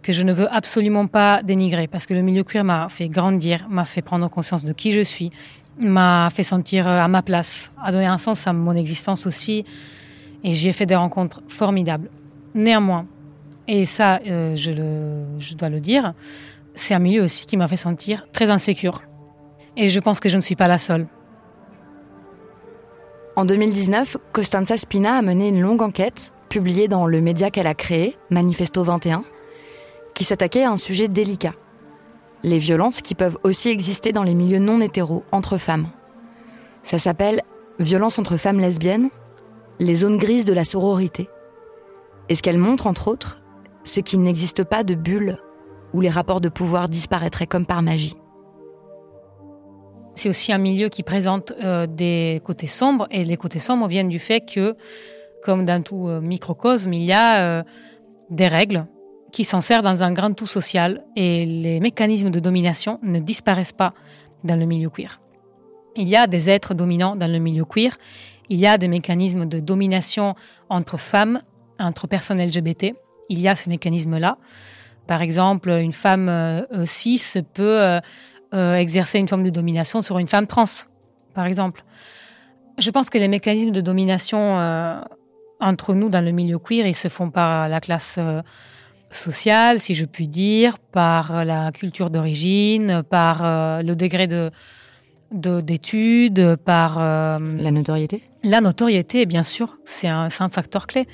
que 0.00 0.14
je 0.14 0.22
ne 0.22 0.32
veux 0.32 0.50
absolument 0.50 1.08
pas 1.08 1.42
dénigrer 1.42 1.88
parce 1.88 2.06
que 2.06 2.14
le 2.14 2.22
milieu 2.22 2.42
queer 2.42 2.64
m'a 2.64 2.88
fait 2.88 3.10
grandir, 3.10 3.66
m'a 3.68 3.84
fait 3.84 4.00
prendre 4.00 4.26
conscience 4.30 4.64
de 4.64 4.72
qui 4.72 4.92
je 4.92 5.02
suis, 5.02 5.30
m'a 5.78 6.30
fait 6.32 6.42
sentir 6.42 6.88
euh, 6.88 7.00
à 7.00 7.08
ma 7.08 7.20
place, 7.20 7.70
a 7.82 7.92
donné 7.92 8.06
un 8.06 8.16
sens 8.16 8.46
à 8.46 8.54
mon 8.54 8.74
existence 8.74 9.26
aussi 9.26 9.66
et 10.42 10.54
j'ai 10.54 10.72
fait 10.72 10.86
des 10.86 10.96
rencontres 10.96 11.42
formidables. 11.48 12.08
Néanmoins, 12.54 13.06
et 13.68 13.84
ça, 13.84 14.20
euh, 14.26 14.56
je, 14.56 14.72
je 15.38 15.54
dois 15.54 15.68
le 15.68 15.80
dire, 15.80 16.14
c'est 16.74 16.94
un 16.94 16.98
milieu 16.98 17.24
aussi 17.24 17.44
qui 17.44 17.58
m'a 17.58 17.68
fait 17.68 17.76
sentir 17.76 18.26
très 18.32 18.48
insécure. 18.48 19.02
Et 19.76 19.88
je 19.88 20.00
pense 20.00 20.20
que 20.20 20.28
je 20.28 20.36
ne 20.36 20.42
suis 20.42 20.56
pas 20.56 20.68
la 20.68 20.78
seule. 20.78 21.06
En 23.36 23.44
2019, 23.44 24.16
Costanza 24.32 24.76
Spina 24.76 25.16
a 25.16 25.22
mené 25.22 25.48
une 25.48 25.60
longue 25.60 25.82
enquête, 25.82 26.32
publiée 26.48 26.86
dans 26.86 27.06
le 27.06 27.20
média 27.20 27.50
qu'elle 27.50 27.66
a 27.66 27.74
créé, 27.74 28.16
Manifesto 28.30 28.84
21, 28.84 29.24
qui 30.14 30.22
s'attaquait 30.22 30.62
à 30.62 30.70
un 30.70 30.76
sujet 30.76 31.08
délicat. 31.08 31.54
Les 32.44 32.58
violences 32.58 33.00
qui 33.00 33.16
peuvent 33.16 33.38
aussi 33.42 33.70
exister 33.70 34.12
dans 34.12 34.22
les 34.22 34.34
milieux 34.34 34.60
non 34.60 34.80
hétéros, 34.80 35.24
entre 35.32 35.58
femmes. 35.58 35.88
Ça 36.84 36.98
s'appelle 36.98 37.42
Violence 37.80 38.20
entre 38.20 38.36
femmes 38.36 38.60
lesbiennes, 38.60 39.08
les 39.80 39.96
zones 39.96 40.18
grises 40.18 40.44
de 40.44 40.52
la 40.52 40.62
sororité. 40.62 41.28
Et 42.28 42.36
ce 42.36 42.42
qu'elle 42.42 42.58
montre, 42.58 42.86
entre 42.86 43.08
autres, 43.08 43.40
c'est 43.82 44.02
qu'il 44.02 44.22
n'existe 44.22 44.62
pas 44.62 44.84
de 44.84 44.94
bulle 44.94 45.38
où 45.92 46.00
les 46.00 46.10
rapports 46.10 46.40
de 46.40 46.48
pouvoir 46.48 46.88
disparaîtraient 46.88 47.48
comme 47.48 47.66
par 47.66 47.82
magie. 47.82 48.16
C'est 50.14 50.28
aussi 50.28 50.52
un 50.52 50.58
milieu 50.58 50.88
qui 50.88 51.02
présente 51.02 51.52
euh, 51.62 51.86
des 51.86 52.40
côtés 52.44 52.68
sombres 52.68 53.08
et 53.10 53.24
les 53.24 53.36
côtés 53.36 53.58
sombres 53.58 53.88
viennent 53.88 54.08
du 54.08 54.20
fait 54.20 54.40
que, 54.40 54.76
comme 55.42 55.64
dans 55.64 55.82
tout 55.82 56.08
euh, 56.08 56.20
microcosme, 56.20 56.92
il 56.92 57.04
y 57.04 57.12
a 57.12 57.40
euh, 57.40 57.62
des 58.30 58.46
règles 58.46 58.86
qui 59.32 59.42
s'en 59.42 59.60
servent 59.60 59.82
dans 59.82 60.04
un 60.04 60.12
grand 60.12 60.32
tout 60.32 60.46
social 60.46 61.02
et 61.16 61.44
les 61.44 61.80
mécanismes 61.80 62.30
de 62.30 62.38
domination 62.38 63.00
ne 63.02 63.18
disparaissent 63.18 63.72
pas 63.72 63.92
dans 64.44 64.56
le 64.56 64.66
milieu 64.66 64.88
queer. 64.88 65.20
Il 65.96 66.08
y 66.08 66.16
a 66.16 66.28
des 66.28 66.48
êtres 66.48 66.74
dominants 66.74 67.16
dans 67.16 67.30
le 67.30 67.38
milieu 67.38 67.64
queer, 67.64 67.96
il 68.48 68.60
y 68.60 68.66
a 68.66 68.78
des 68.78 68.88
mécanismes 68.88 69.46
de 69.46 69.58
domination 69.58 70.36
entre 70.68 70.96
femmes, 70.96 71.40
entre 71.80 72.06
personnes 72.06 72.40
LGBT, 72.40 72.94
il 73.28 73.40
y 73.40 73.48
a 73.48 73.56
ces 73.56 73.70
mécanismes-là. 73.70 74.38
Par 75.08 75.22
exemple, 75.22 75.70
une 75.70 75.92
femme 75.92 76.66
cis 76.84 77.20
peut 77.52 78.00
euh, 78.54 78.76
exercer 78.76 79.18
une 79.18 79.28
forme 79.28 79.42
de 79.42 79.50
domination 79.50 80.02
sur 80.02 80.18
une 80.18 80.28
femme 80.28 80.46
trans, 80.46 80.64
par 81.34 81.46
exemple. 81.46 81.82
Je 82.78 82.90
pense 82.90 83.10
que 83.10 83.18
les 83.18 83.28
mécanismes 83.28 83.72
de 83.72 83.80
domination 83.80 84.38
euh, 84.38 85.00
entre 85.60 85.94
nous 85.94 86.08
dans 86.08 86.24
le 86.24 86.30
milieu 86.30 86.58
queer, 86.58 86.86
ils 86.86 86.94
se 86.94 87.08
font 87.08 87.30
par 87.30 87.68
la 87.68 87.80
classe 87.80 88.16
euh, 88.18 88.42
sociale, 89.10 89.80
si 89.80 89.94
je 89.94 90.04
puis 90.04 90.28
dire, 90.28 90.78
par 90.78 91.44
la 91.44 91.72
culture 91.72 92.10
d'origine, 92.10 93.02
par 93.08 93.42
le 93.82 93.94
degré 93.94 94.26
de 94.26 94.50
d'études, 95.30 96.56
par... 96.64 97.00
la 97.00 97.70
notoriété? 97.72 98.22
La 98.44 98.60
notoriété, 98.60 99.26
bien 99.26 99.42
sûr, 99.42 99.78
c'est 99.84 100.06
un, 100.06 100.28
un 100.38 100.48
facteur 100.48 100.86
clé. 100.86 101.08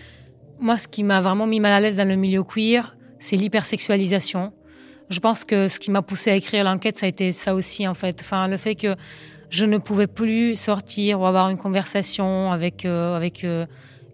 Moi, 0.58 0.76
ce 0.76 0.88
qui 0.88 1.04
m'a 1.04 1.22
vraiment 1.22 1.46
mis 1.46 1.58
mal 1.58 1.72
à 1.72 1.80
l'aise 1.80 1.96
dans 1.96 2.06
le 2.06 2.16
milieu 2.16 2.42
queer, 2.42 2.96
c'est 3.18 3.36
l'hypersexualisation 3.36 4.52
je 5.10 5.18
pense 5.20 5.44
que 5.44 5.68
ce 5.68 5.78
qui 5.80 5.90
m'a 5.90 6.02
poussé 6.02 6.30
à 6.30 6.36
écrire 6.36 6.64
l'enquête, 6.64 6.96
ça 6.96 7.06
a 7.06 7.08
été 7.08 7.32
ça 7.32 7.54
aussi, 7.54 7.86
en 7.86 7.94
fait. 7.94 8.20
Enfin, 8.22 8.46
le 8.48 8.56
fait 8.56 8.76
que 8.76 8.94
je 9.50 9.66
ne 9.66 9.78
pouvais 9.78 10.06
plus 10.06 10.54
sortir 10.54 11.20
ou 11.20 11.26
avoir 11.26 11.50
une 11.50 11.58
conversation 11.58 12.52
avec, 12.52 12.84
euh, 12.84 13.16
avec 13.16 13.42
euh, 13.42 13.66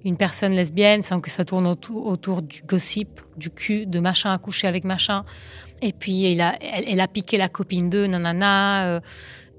une 0.04 0.16
personne 0.16 0.54
lesbienne 0.54 1.02
sans 1.02 1.20
que 1.20 1.30
ça 1.30 1.44
tourne 1.44 1.66
autour, 1.66 2.42
du 2.42 2.62
gossip, 2.62 3.20
du 3.36 3.50
cul, 3.50 3.86
de 3.86 4.00
machin 4.00 4.32
à 4.32 4.38
coucher 4.38 4.66
avec 4.66 4.84
machin. 4.84 5.24
Et 5.82 5.92
puis 5.92 6.32
il 6.32 6.40
a, 6.40 6.56
elle, 6.62 6.84
elle 6.88 7.00
a 7.00 7.08
piqué 7.08 7.36
la 7.36 7.50
copine 7.50 7.90
d'eux, 7.90 8.06
nanana. 8.06 8.86
euh, 8.86 9.00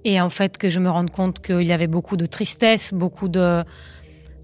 et 0.03 0.19
en 0.19 0.29
fait 0.29 0.57
que 0.57 0.69
je 0.69 0.79
me 0.79 0.89
rende 0.89 1.11
compte 1.11 1.39
qu'il 1.39 1.63
y 1.63 1.73
avait 1.73 1.87
beaucoup 1.87 2.17
de 2.17 2.25
tristesse, 2.25 2.93
beaucoup 2.93 3.27
de, 3.27 3.63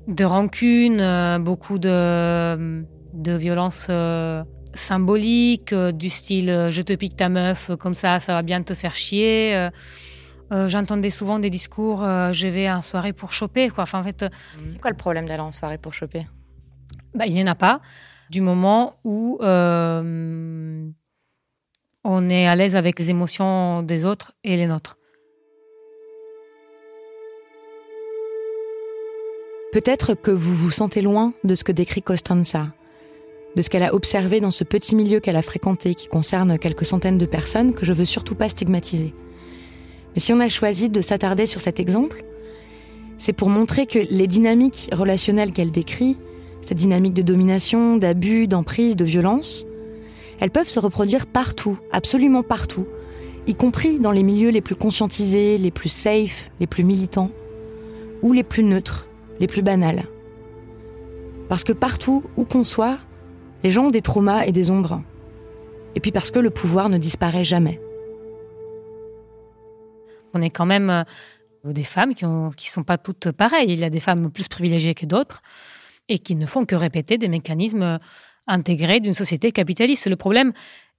de 0.07 0.23
rancune, 0.23 0.99
euh, 1.01 1.39
beaucoup 1.39 1.79
de, 1.79 2.83
de 3.13 3.31
violence 3.31 3.87
symbolique, 4.73 5.73
euh, 5.73 5.91
du 5.91 6.09
style 6.09 6.49
euh, 6.49 6.69
je 6.69 6.81
te 6.81 6.93
pique 6.93 7.15
ta 7.15 7.29
meuf, 7.29 7.69
euh, 7.69 7.75
comme 7.75 7.95
ça, 7.95 8.19
ça 8.19 8.33
va 8.33 8.41
bien 8.41 8.61
te 8.63 8.73
faire 8.73 8.95
chier. 8.95 9.55
Euh, 9.55 9.69
euh, 10.51 10.67
J'entendais 10.67 11.09
souvent 11.09 11.39
des 11.39 11.49
discours 11.49 12.03
euh, 12.03 12.31
je 12.31 12.47
vais 12.47 12.69
en 12.69 12.81
soirée 12.81 13.13
pour 13.13 13.31
choper. 13.31 13.69
Quoi. 13.69 13.83
Enfin, 13.83 13.99
en 13.99 14.03
fait, 14.03 14.23
euh, 14.23 14.29
C'est 14.71 14.81
quoi 14.81 14.91
le 14.91 14.97
problème 14.97 15.25
d'aller 15.25 15.41
en 15.41 15.51
soirée 15.51 15.77
pour 15.77 15.93
choper? 15.93 16.27
Bah, 17.15 17.25
il 17.27 17.33
n'y 17.33 17.43
en 17.43 17.47
a 17.47 17.55
pas 17.55 17.79
du 18.29 18.41
moment 18.41 18.95
où 19.03 19.37
euh, 19.41 20.87
on 22.03 22.29
est 22.29 22.47
à 22.47 22.55
l'aise 22.55 22.75
avec 22.75 22.99
les 22.99 23.09
émotions 23.11 23.83
des 23.83 24.05
autres 24.05 24.33
et 24.43 24.57
les 24.57 24.67
nôtres. 24.67 24.97
Peut-être 29.71 30.13
que 30.13 30.29
vous 30.29 30.53
vous 30.55 30.69
sentez 30.71 31.01
loin 31.01 31.33
de 31.43 31.55
ce 31.55 31.63
que 31.63 31.71
décrit 31.71 32.03
Costanza, 32.03 32.67
de 33.55 33.61
ce 33.61 33.69
qu'elle 33.69 33.83
a 33.83 33.93
observé 33.93 34.39
dans 34.39 34.51
ce 34.51 34.63
petit 34.63 34.95
milieu 34.95 35.19
qu'elle 35.19 35.35
a 35.35 35.41
fréquenté, 35.41 35.95
qui 35.95 36.07
concerne 36.07 36.57
quelques 36.57 36.85
centaines 36.85 37.17
de 37.17 37.25
personnes 37.25 37.73
que 37.73 37.85
je 37.85 37.93
veux 37.93 38.05
surtout 38.05 38.35
pas 38.35 38.49
stigmatiser. 38.49 39.13
Mais 40.13 40.19
si 40.19 40.33
on 40.33 40.39
a 40.39 40.49
choisi 40.49 40.89
de 40.89 41.01
s'attarder 41.01 41.45
sur 41.45 41.61
cet 41.61 41.79
exemple, 41.79 42.23
c'est 43.17 43.33
pour 43.33 43.49
montrer 43.49 43.85
que 43.85 43.99
les 43.99 44.27
dynamiques 44.27 44.89
relationnelles 44.91 45.51
qu'elle 45.51 45.71
décrit, 45.71 46.17
cette 46.61 46.77
dynamique 46.77 47.13
de 47.13 47.21
domination, 47.21 47.97
d'abus, 47.97 48.47
d'emprise, 48.47 48.95
de 48.95 49.05
violence, 49.05 49.65
elles 50.39 50.51
peuvent 50.51 50.69
se 50.69 50.79
reproduire 50.79 51.25
partout, 51.25 51.77
absolument 51.91 52.43
partout, 52.43 52.87
y 53.47 53.55
compris 53.55 53.99
dans 53.99 54.11
les 54.11 54.23
milieux 54.23 54.49
les 54.49 54.61
plus 54.61 54.75
conscientisés, 54.75 55.57
les 55.57 55.71
plus 55.71 55.89
safe, 55.89 56.49
les 56.59 56.67
plus 56.67 56.83
militants, 56.83 57.31
ou 58.21 58.33
les 58.33 58.43
plus 58.43 58.63
neutres, 58.63 59.07
les 59.39 59.47
plus 59.47 59.61
banales. 59.61 60.05
Parce 61.49 61.63
que 61.63 61.73
partout 61.73 62.23
où 62.37 62.45
qu'on 62.45 62.63
soit, 62.63 62.97
les 63.63 63.71
gens 63.71 63.85
ont 63.85 63.91
des 63.91 64.01
traumas 64.01 64.45
et 64.45 64.51
des 64.51 64.69
ombres. 64.69 65.01
Et 65.95 65.99
puis 65.99 66.11
parce 66.11 66.31
que 66.31 66.39
le 66.39 66.49
pouvoir 66.49 66.89
ne 66.89 66.97
disparaît 66.97 67.43
jamais. 67.43 67.79
On 70.33 70.41
est 70.41 70.49
quand 70.49 70.65
même 70.65 70.89
euh, 70.89 71.03
des 71.63 71.83
femmes 71.83 72.15
qui 72.15 72.25
ne 72.25 72.51
sont 72.57 72.83
pas 72.83 72.97
toutes 72.97 73.31
pareilles. 73.31 73.71
Il 73.71 73.79
y 73.79 73.83
a 73.83 73.89
des 73.89 73.99
femmes 73.99 74.31
plus 74.31 74.47
privilégiées 74.47 74.95
que 74.95 75.05
d'autres 75.05 75.41
et 76.09 76.19
qui 76.19 76.35
ne 76.35 76.45
font 76.45 76.65
que 76.65 76.75
répéter 76.75 77.17
des 77.17 77.29
mécanismes 77.29 77.83
euh, 77.83 77.97
intégrés 78.47 78.99
d'une 78.99 79.13
société 79.13 79.51
capitaliste. 79.51 80.09
Le 80.09 80.15
problème, 80.15 80.51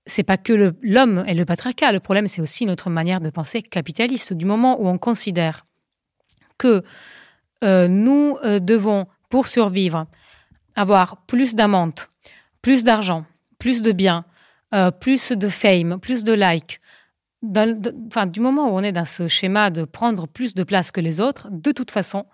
c'est 0.06 0.22
pas 0.22 0.36
que 0.36 0.74
l'homme 0.82 1.24
et 1.26 1.34
le 1.34 1.44
patriarcat. 1.44 1.92
Le 1.92 2.00
problème, 2.00 2.26
c'est 2.26 2.40
aussi 2.40 2.64
notre 2.64 2.88
manière 2.88 3.20
de 3.20 3.30
penser 3.30 3.60
capitaliste. 3.60 4.32
Du 4.32 4.46
moment 4.46 4.80
où 4.80 4.88
on 4.88 4.96
considère 4.96 5.66
que 6.56 6.82
euh, 7.64 7.88
nous 7.88 8.38
devons, 8.60 9.06
pour 9.28 9.46
survivre, 9.46 10.06
avoir 10.76 11.24
plus 11.26 11.54
d'amantes, 11.54 12.10
plus 12.64 12.82
d'argent, 12.82 13.26
plus 13.58 13.82
de 13.82 13.92
biens, 13.92 14.24
euh, 14.74 14.90
plus 14.90 15.32
de 15.32 15.48
fame, 15.50 16.00
plus 16.00 16.24
de 16.24 16.32
likes, 16.32 16.80
du 17.42 18.40
moment 18.40 18.70
où 18.70 18.78
on 18.78 18.82
est 18.82 18.90
dans 18.90 19.04
ce 19.04 19.28
schéma 19.28 19.68
de 19.68 19.84
prendre 19.84 20.26
plus 20.26 20.54
de 20.54 20.62
place 20.62 20.90
que 20.90 21.02
les 21.02 21.20
autres, 21.20 21.48
de 21.50 21.72
toute 21.72 21.90
façon, 21.90 22.24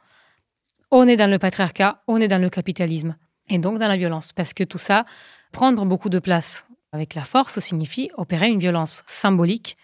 on 0.93 1.09
est 1.09 1.16
dans 1.16 1.29
le 1.29 1.40
patriarcat, 1.40 2.05
on 2.07 2.21
est 2.21 2.29
dans 2.29 2.40
le 2.40 2.49
capitalisme, 2.49 3.16
et 3.49 3.59
donc 3.59 3.81
dans 3.81 3.88
la 3.88 3.97
violence. 3.97 4.33
Parce 4.33 4.55
que 4.55 4.62
tout 4.62 4.79
ça, 4.79 5.05
prendre 5.51 5.85
beaucoup 5.85 6.11
de 6.11 6.21
place 6.21 6.64
avec 6.93 7.16
la 7.16 7.23
force 7.23 7.59
signifie 7.59 8.12
opérer 8.16 8.51
une 8.51 8.61
violence 8.61 9.03
symbolique 9.07 9.77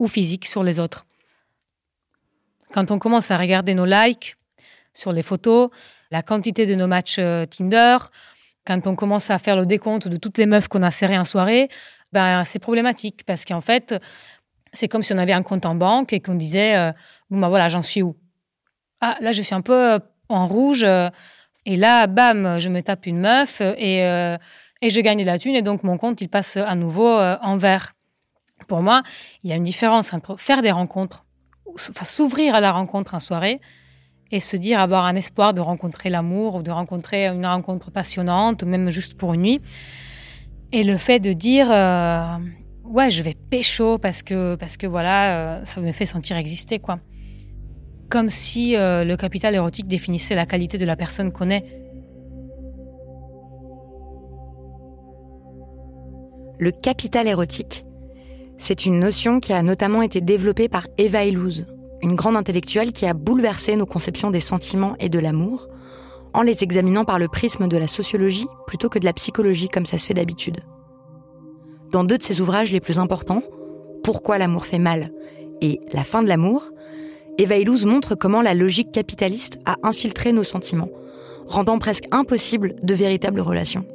ou 0.00 0.08
physique 0.08 0.46
sur 0.46 0.64
les 0.64 0.80
autres. 0.80 1.06
Quand 2.72 2.90
on 2.90 2.98
commence 2.98 3.30
à 3.30 3.38
regarder 3.38 3.74
nos 3.74 3.86
likes 3.86 4.36
sur 4.94 5.12
les 5.12 5.22
photos, 5.22 5.70
la 6.10 6.22
quantité 6.22 6.66
de 6.66 6.74
nos 6.74 6.88
matchs 6.88 7.20
euh, 7.20 7.46
Tinder, 7.46 7.98
quand 8.64 8.86
on 8.86 8.94
commence 8.94 9.30
à 9.30 9.38
faire 9.38 9.56
le 9.56 9.66
décompte 9.66 10.08
de 10.08 10.16
toutes 10.16 10.38
les 10.38 10.46
meufs 10.46 10.68
qu'on 10.68 10.82
a 10.82 10.90
serrées 10.90 11.18
en 11.18 11.24
soirée, 11.24 11.68
ben, 12.12 12.44
c'est 12.44 12.58
problématique 12.58 13.24
parce 13.26 13.44
qu'en 13.44 13.60
fait, 13.60 13.94
c'est 14.72 14.88
comme 14.88 15.02
si 15.02 15.12
on 15.12 15.18
avait 15.18 15.32
un 15.32 15.42
compte 15.42 15.66
en 15.66 15.74
banque 15.74 16.12
et 16.12 16.20
qu'on 16.20 16.34
disait 16.34 16.76
euh, 16.76 16.92
bon 17.30 17.38
ben 17.38 17.48
voilà 17.48 17.68
j'en 17.68 17.82
suis 17.82 18.02
où? 18.02 18.16
Ah 19.00 19.16
là 19.20 19.32
je 19.32 19.42
suis 19.42 19.54
un 19.54 19.60
peu 19.60 19.92
euh, 19.94 19.98
en 20.28 20.46
rouge 20.46 20.84
euh, 20.84 21.10
et 21.66 21.76
là 21.76 22.06
bam 22.06 22.58
je 22.58 22.68
me 22.68 22.82
tape 22.82 23.06
une 23.06 23.20
meuf 23.20 23.60
et 23.60 23.98
et 24.84 24.90
je 24.90 25.00
gagne 25.00 25.20
de 25.20 25.26
la 25.26 25.38
thune 25.38 25.54
et 25.54 25.62
donc 25.62 25.84
mon 25.84 25.96
compte 25.96 26.20
il 26.20 26.28
passe 26.28 26.56
à 26.56 26.74
nouveau 26.74 27.08
en 27.18 27.56
vert. 27.56 27.92
Pour 28.66 28.82
moi 28.82 29.02
il 29.44 29.50
y 29.50 29.52
a 29.52 29.56
une 29.56 29.62
différence 29.62 30.12
entre 30.12 30.36
faire 30.36 30.62
des 30.62 30.72
rencontres 30.72 31.24
enfin 31.66 32.04
s'ouvrir 32.04 32.54
à 32.54 32.60
la 32.60 32.72
rencontre 32.72 33.14
en 33.14 33.20
soirée 33.20 33.60
et 34.32 34.40
se 34.40 34.56
dire 34.56 34.80
avoir 34.80 35.04
un 35.04 35.14
espoir 35.14 35.54
de 35.54 35.60
rencontrer 35.60 36.08
l'amour 36.08 36.56
ou 36.56 36.62
de 36.62 36.70
rencontrer 36.70 37.28
une 37.28 37.46
rencontre 37.46 37.90
passionnante 37.92 38.62
ou 38.62 38.66
même 38.66 38.90
juste 38.90 39.14
pour 39.14 39.34
une 39.34 39.42
nuit 39.42 39.60
et 40.72 40.82
le 40.82 40.96
fait 40.96 41.20
de 41.20 41.32
dire 41.32 41.68
euh, 41.70 42.38
ouais, 42.84 43.10
je 43.10 43.22
vais 43.22 43.34
pécho 43.34 43.98
parce 43.98 44.22
que, 44.22 44.54
parce 44.56 44.76
que 44.76 44.86
voilà, 44.86 45.36
euh, 45.36 45.64
ça 45.64 45.80
me 45.80 45.92
fait 45.92 46.06
sentir 46.06 46.36
exister, 46.36 46.78
quoi. 46.78 46.98
Comme 48.08 48.28
si 48.28 48.76
euh, 48.76 49.04
le 49.04 49.16
capital 49.16 49.54
érotique 49.54 49.86
définissait 49.86 50.34
la 50.34 50.46
qualité 50.46 50.78
de 50.78 50.84
la 50.84 50.96
personne 50.96 51.32
qu'on 51.32 51.50
est. 51.50 51.64
Le 56.58 56.70
capital 56.70 57.26
érotique, 57.26 57.84
c'est 58.58 58.86
une 58.86 59.00
notion 59.00 59.40
qui 59.40 59.52
a 59.52 59.62
notamment 59.62 60.02
été 60.02 60.20
développée 60.20 60.68
par 60.68 60.86
Eva 60.96 61.24
Illouz, 61.24 61.66
une 62.02 62.14
grande 62.14 62.36
intellectuelle 62.36 62.92
qui 62.92 63.06
a 63.06 63.14
bouleversé 63.14 63.76
nos 63.76 63.86
conceptions 63.86 64.30
des 64.30 64.40
sentiments 64.40 64.96
et 64.98 65.08
de 65.08 65.18
l'amour 65.18 65.68
en 66.34 66.42
les 66.42 66.62
examinant 66.62 67.04
par 67.04 67.18
le 67.18 67.28
prisme 67.28 67.68
de 67.68 67.76
la 67.76 67.86
sociologie 67.86 68.46
plutôt 68.66 68.88
que 68.88 68.98
de 68.98 69.04
la 69.04 69.12
psychologie 69.12 69.68
comme 69.68 69.86
ça 69.86 69.98
se 69.98 70.06
fait 70.06 70.14
d'habitude. 70.14 70.60
Dans 71.90 72.04
deux 72.04 72.18
de 72.18 72.22
ses 72.22 72.40
ouvrages 72.40 72.72
les 72.72 72.80
plus 72.80 72.98
importants, 72.98 73.42
Pourquoi 74.02 74.36
l'amour 74.38 74.66
fait 74.66 74.80
mal 74.80 75.12
et 75.60 75.78
La 75.92 76.02
fin 76.02 76.22
de 76.22 76.28
l'amour, 76.28 76.70
Eva 77.38 77.54
montre 77.86 78.14
comment 78.16 78.42
la 78.42 78.54
logique 78.54 78.90
capitaliste 78.90 79.60
a 79.64 79.76
infiltré 79.84 80.32
nos 80.32 80.42
sentiments, 80.42 80.90
rendant 81.46 81.78
presque 81.78 82.06
impossible 82.10 82.74
de 82.82 82.94
véritables 82.94 83.40
relations. 83.40 83.86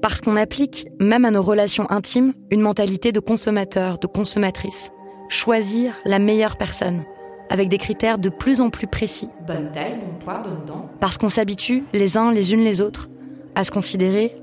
Parce 0.00 0.20
qu'on 0.20 0.36
applique, 0.36 0.88
même 0.98 1.24
à 1.24 1.30
nos 1.30 1.42
relations 1.42 1.90
intimes, 1.90 2.32
une 2.50 2.62
mentalité 2.62 3.12
de 3.12 3.20
consommateur, 3.20 3.98
de 3.98 4.06
consommatrice. 4.06 4.90
Choisir 5.32 5.98
la 6.04 6.18
meilleure 6.18 6.58
personne, 6.58 7.04
avec 7.48 7.70
des 7.70 7.78
critères 7.78 8.18
de 8.18 8.28
plus 8.28 8.60
en 8.60 8.68
plus 8.68 8.86
précis. 8.86 9.30
Bonne 9.46 9.72
taille, 9.72 9.96
bon 9.98 10.12
poids, 10.22 10.42
bonne 10.44 10.62
dent. 10.66 10.90
Parce 11.00 11.16
qu'on 11.16 11.30
s'habitue, 11.30 11.84
les 11.94 12.18
uns 12.18 12.32
les 12.32 12.52
unes 12.52 12.60
les 12.60 12.82
autres, 12.82 13.08
à 13.54 13.64
se 13.64 13.70
considérer, 13.70 14.36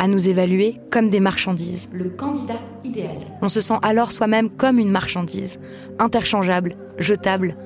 à 0.00 0.08
nous 0.08 0.26
évaluer 0.26 0.74
comme 0.90 1.08
des 1.08 1.20
marchandises. 1.20 1.88
Le 1.92 2.10
candidat 2.10 2.58
idéal. 2.82 3.16
On 3.42 3.48
se 3.48 3.60
sent 3.60 3.76
alors 3.82 4.10
soi-même 4.10 4.50
comme 4.50 4.80
une 4.80 4.90
marchandise, 4.90 5.60
interchangeable, 6.00 6.74
jetable, 6.98 7.56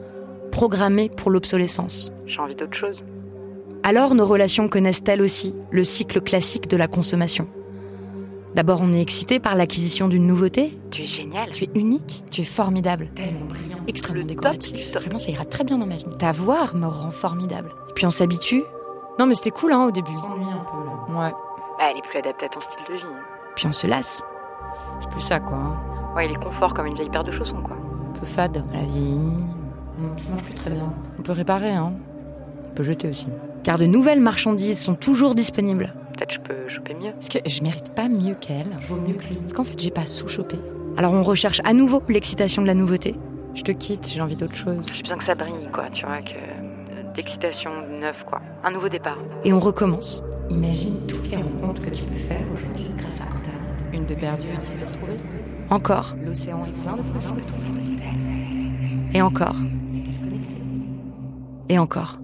programmée 0.53 1.09
pour 1.09 1.31
l'obsolescence. 1.31 2.13
J'ai 2.27 2.41
envie 2.41 2.55
d'autre 2.55 2.77
chose. 2.77 3.03
Alors 3.83 4.15
nos 4.15 4.27
relations 4.27 4.69
connaissent 4.69 5.05
elles 5.09 5.23
aussi 5.23 5.55
le 5.71 5.85
cycle 5.85 6.21
classique 6.21 6.69
de 6.69 6.77
la 6.77 6.87
consommation? 6.87 7.49
D'abord, 8.59 8.81
on 8.83 8.93
est 8.93 9.01
excité 9.01 9.39
par 9.39 9.55
l'acquisition 9.55 10.09
d'une 10.09 10.27
nouveauté. 10.27 10.77
Tu 10.91 11.03
es 11.03 11.05
génial. 11.05 11.49
Tu 11.53 11.63
es 11.63 11.71
unique, 11.77 12.25
tu 12.33 12.41
es 12.41 12.45
formidable, 12.45 13.09
tellement 13.15 13.47
brillant, 13.47 13.77
extrêmement 13.87 14.25
décoratif. 14.27 14.95
Vraiment, 14.95 15.21
ça 15.21 15.31
ira 15.31 15.45
très 15.45 15.63
bien 15.63 15.79
dans 15.79 15.87
ma 15.87 15.95
vie. 15.95 16.07
Ta 16.19 16.33
voix 16.33 16.65
me 16.75 16.87
rend 16.89 17.13
formidable. 17.13 17.71
Et 17.89 17.93
puis 17.93 18.05
on 18.05 18.11
s'habitue. 18.11 18.65
Non, 19.21 19.27
mais 19.27 19.37
c'était 19.37 19.53
cool 19.53 19.71
hein, 19.73 19.85
au 19.85 19.93
début. 19.93 20.11
un 20.11 20.17
peu 20.25 21.13
là. 21.13 21.21
Ouais. 21.21 21.31
Bah, 21.79 21.85
elle 21.89 21.99
est 21.99 22.03
plus 22.03 22.19
adaptée 22.19 22.47
à 22.47 22.49
ton 22.49 22.61
style 22.61 22.81
de 22.89 22.95
vie. 22.95 23.07
Puis 23.55 23.69
on 23.69 23.73
se 23.73 23.87
lasse. 23.87 24.25
C'est 25.03 25.11
plus 25.11 25.21
ça, 25.21 25.39
quoi. 25.39 25.57
hein. 25.57 25.77
Ouais, 26.17 26.27
il 26.27 26.33
est 26.33 26.43
confort 26.43 26.75
comme 26.75 26.87
une 26.87 26.97
vieille 26.97 27.11
paire 27.11 27.23
de 27.23 27.31
chaussons, 27.31 27.63
quoi. 27.63 27.77
Un 27.77 28.19
peu 28.19 28.27
fade. 28.27 28.65
La 28.75 28.83
vie. 28.83 29.21
Ça 30.17 30.31
marche 30.31 30.43
plus 30.43 30.55
très 30.55 30.71
bien. 30.71 30.93
On 31.17 31.23
peut 31.23 31.31
réparer, 31.31 31.75
hein. 31.75 31.93
On 32.67 32.75
peut 32.75 32.83
jeter 32.83 33.09
aussi. 33.09 33.29
Car 33.63 33.79
de 33.79 33.87
nouvelles 33.87 34.19
marchandises 34.21 34.81
sont 34.81 34.97
toujours 34.97 35.37
disponibles. 35.37 35.95
Peut-être 36.19 36.35
je 36.35 36.41
peux 36.41 36.69
choper 36.69 36.95
mieux. 36.95 37.13
Parce 37.13 37.29
que 37.29 37.39
je 37.47 37.63
mérite 37.63 37.95
pas 37.95 38.09
mieux 38.09 38.35
qu'elle. 38.35 38.67
Je 38.81 38.89
vaux 38.89 38.97
mieux 38.97 39.15
que 39.15 39.27
lui. 39.27 39.37
Parce 39.37 39.53
qu'en 39.53 39.63
fait, 39.63 39.79
j'ai 39.79 39.93
pas 39.93 40.05
sous-chopé. 40.05 40.57
Alors 40.97 41.13
on 41.13 41.23
recherche 41.23 41.61
à 41.65 41.73
nouveau 41.73 42.03
l'excitation 42.09 42.61
de 42.61 42.67
la 42.67 42.75
nouveauté. 42.75 43.15
Je 43.55 43.63
te 43.63 43.71
quitte, 43.71 44.09
j'ai 44.13 44.21
envie 44.21 44.37
d'autre 44.37 44.57
chose. 44.57 44.85
J'ai 44.93 45.03
besoin 45.03 45.19
que 45.19 45.23
ça 45.23 45.37
brille, 45.37 45.69
quoi, 45.73 45.91
tu 45.91 46.05
vois, 46.05 46.21
que 46.23 46.33
euh, 46.33 47.13
d'excitation 47.15 47.71
neuve, 48.01 48.25
quoi. 48.25 48.41
Un 48.65 48.73
nouveau 48.73 48.89
départ. 48.89 49.19
Et 49.45 49.53
on 49.53 49.61
recommence. 49.61 50.25
Imagine 50.51 51.07
toutes 51.07 51.31
les 51.31 51.37
rencontres 51.37 51.83
que 51.83 51.91
tu 51.91 52.03
peux 52.03 52.15
faire 52.15 52.45
aujourd'hui 52.53 52.91
grâce 52.97 53.21
à 53.21 53.25
Internet. 53.25 53.93
Une 53.93 54.05
de 54.05 54.15
perdue, 54.15 54.49
dix 54.61 54.77
de 54.77 54.91
retrouvée. 54.91 55.19
Encore. 55.71 56.17
L'océan 56.25 56.59
est 56.67 56.83
plein 56.83 56.97
de 56.97 57.03
possibilités. 57.03 58.03
Et 59.15 59.23
encore. 59.23 59.57
Et 61.69 61.79
encore. 61.79 62.19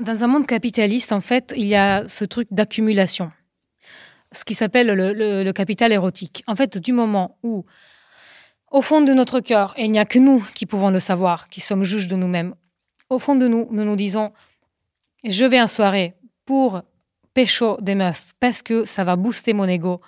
Dans 0.00 0.24
un 0.24 0.26
monde 0.26 0.46
capitaliste, 0.46 1.12
en 1.12 1.22
fait, 1.22 1.54
il 1.56 1.66
y 1.66 1.74
a 1.74 2.06
ce 2.06 2.24
truc 2.24 2.48
d'accumulation, 2.50 3.32
ce 4.32 4.44
qui 4.44 4.54
s'appelle 4.54 4.88
le, 4.88 5.52
capital 5.52 5.90
érotique. 5.90 6.42
En 6.46 6.54
fait, 6.54 6.76
du 6.76 6.92
moment 6.92 7.38
où, 7.42 7.64
au 8.70 8.82
fond 8.82 9.00
de 9.00 9.14
notre 9.14 9.40
cœur, 9.40 9.72
et 9.76 9.84
il 9.86 9.90
n'y 9.90 9.98
a 9.98 10.04
que 10.04 10.18
nous 10.18 10.44
qui 10.54 10.66
pouvons 10.66 10.90
le 10.90 11.00
savoir, 11.00 11.48
qui 11.48 11.60
sommes 11.60 11.82
juges 11.82 12.08
de 12.08 12.16
nous-mêmes, 12.16 12.54
au 13.08 13.18
fond 13.18 13.36
de 13.36 13.48
nous, 13.48 13.68
nous 13.70 13.84
nous 13.84 13.96
disons, 13.96 14.32
je 15.24 15.46
vais 15.46 15.60
en 15.60 15.66
soirée 15.66 16.14
pour 16.44 16.82
pécho 17.32 17.78
des 17.80 17.94
meufs, 17.94 18.34
parce 18.38 18.60
que 18.60 18.84
ça 18.84 19.02
va 19.02 19.16
booster 19.16 19.54
mon 19.54 19.66
ego, 19.66 20.02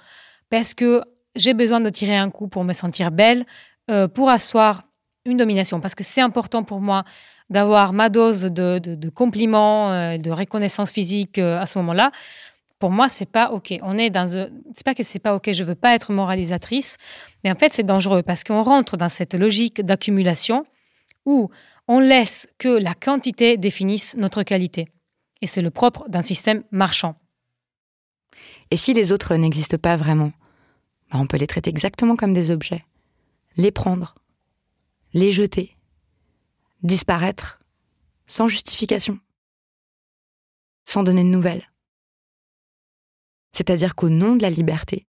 parce 0.50 0.74
que 0.74 1.02
j'ai 1.34 1.54
besoin 1.54 1.80
de 1.80 1.88
tirer 1.88 2.16
un 2.16 2.30
coup 2.30 2.48
pour 2.48 2.64
me 2.64 2.74
sentir 2.74 3.10
belle, 3.10 3.46
euh, 3.90 4.06
pour 4.06 4.28
asseoir 4.28 4.87
une 5.28 5.36
domination, 5.36 5.80
parce 5.80 5.94
que 5.94 6.04
c'est 6.04 6.20
important 6.20 6.64
pour 6.64 6.80
moi 6.80 7.04
d'avoir 7.50 7.92
ma 7.92 8.08
dose 8.08 8.42
de, 8.42 9.08
compliments, 9.10 9.92
euh, 9.92 10.18
de 10.18 10.30
reconnaissance 10.30 10.90
physique 10.90 11.38
euh, 11.38 11.60
à 11.60 11.66
ce 11.66 11.78
moment-là. 11.78 12.10
Pour 12.78 12.90
moi, 12.90 13.08
c'est 13.08 13.30
pas 13.30 13.50
ok. 13.50 13.74
On 13.82 13.98
est 13.98 14.10
dans, 14.10 14.26
c'est 14.28 14.84
pas 14.84 14.94
que 14.94 15.02
c'est 15.02 15.18
pas 15.18 15.34
ok. 15.34 15.50
Je 15.52 15.64
veux 15.64 15.74
pas 15.74 15.94
être 15.94 16.12
moralisatrice, 16.12 16.96
mais 17.42 17.50
en 17.50 17.56
fait, 17.56 17.72
c'est 17.72 17.82
dangereux 17.82 18.22
parce 18.22 18.44
qu'on 18.44 18.62
rentre 18.62 18.96
dans 18.96 19.08
cette 19.08 19.34
logique 19.34 19.80
d'accumulation 19.80 20.64
où 21.26 21.50
on 21.88 21.98
laisse 21.98 22.46
que 22.58 22.68
la 22.68 22.94
quantité 22.94 23.56
définisse 23.56 24.16
notre 24.16 24.42
qualité. 24.42 24.88
Et 25.40 25.46
c'est 25.46 25.62
le 25.62 25.70
propre 25.70 26.08
d'un 26.08 26.22
système 26.22 26.62
marchand. 26.70 27.16
Et 28.70 28.76
si 28.76 28.92
les 28.92 29.12
autres 29.12 29.34
n'existent 29.34 29.78
pas 29.78 29.96
vraiment, 29.96 30.32
bah, 31.10 31.18
on 31.20 31.26
peut 31.26 31.38
les 31.38 31.46
traiter 31.46 31.70
exactement 31.70 32.16
comme 32.16 32.34
des 32.34 32.50
objets, 32.50 32.84
les 33.56 33.70
prendre, 33.70 34.14
les 35.12 35.32
jeter, 35.32 35.76
disparaître 36.82 37.60
sans 38.26 38.48
justification, 38.48 39.18
sans 40.84 41.02
donner 41.02 41.22
de 41.22 41.28
nouvelles. 41.28 41.70
C'est-à-dire 43.52 43.94
qu'au 43.94 44.08
nom 44.08 44.36
de 44.36 44.42
la 44.42 44.50
liberté, 44.50 45.06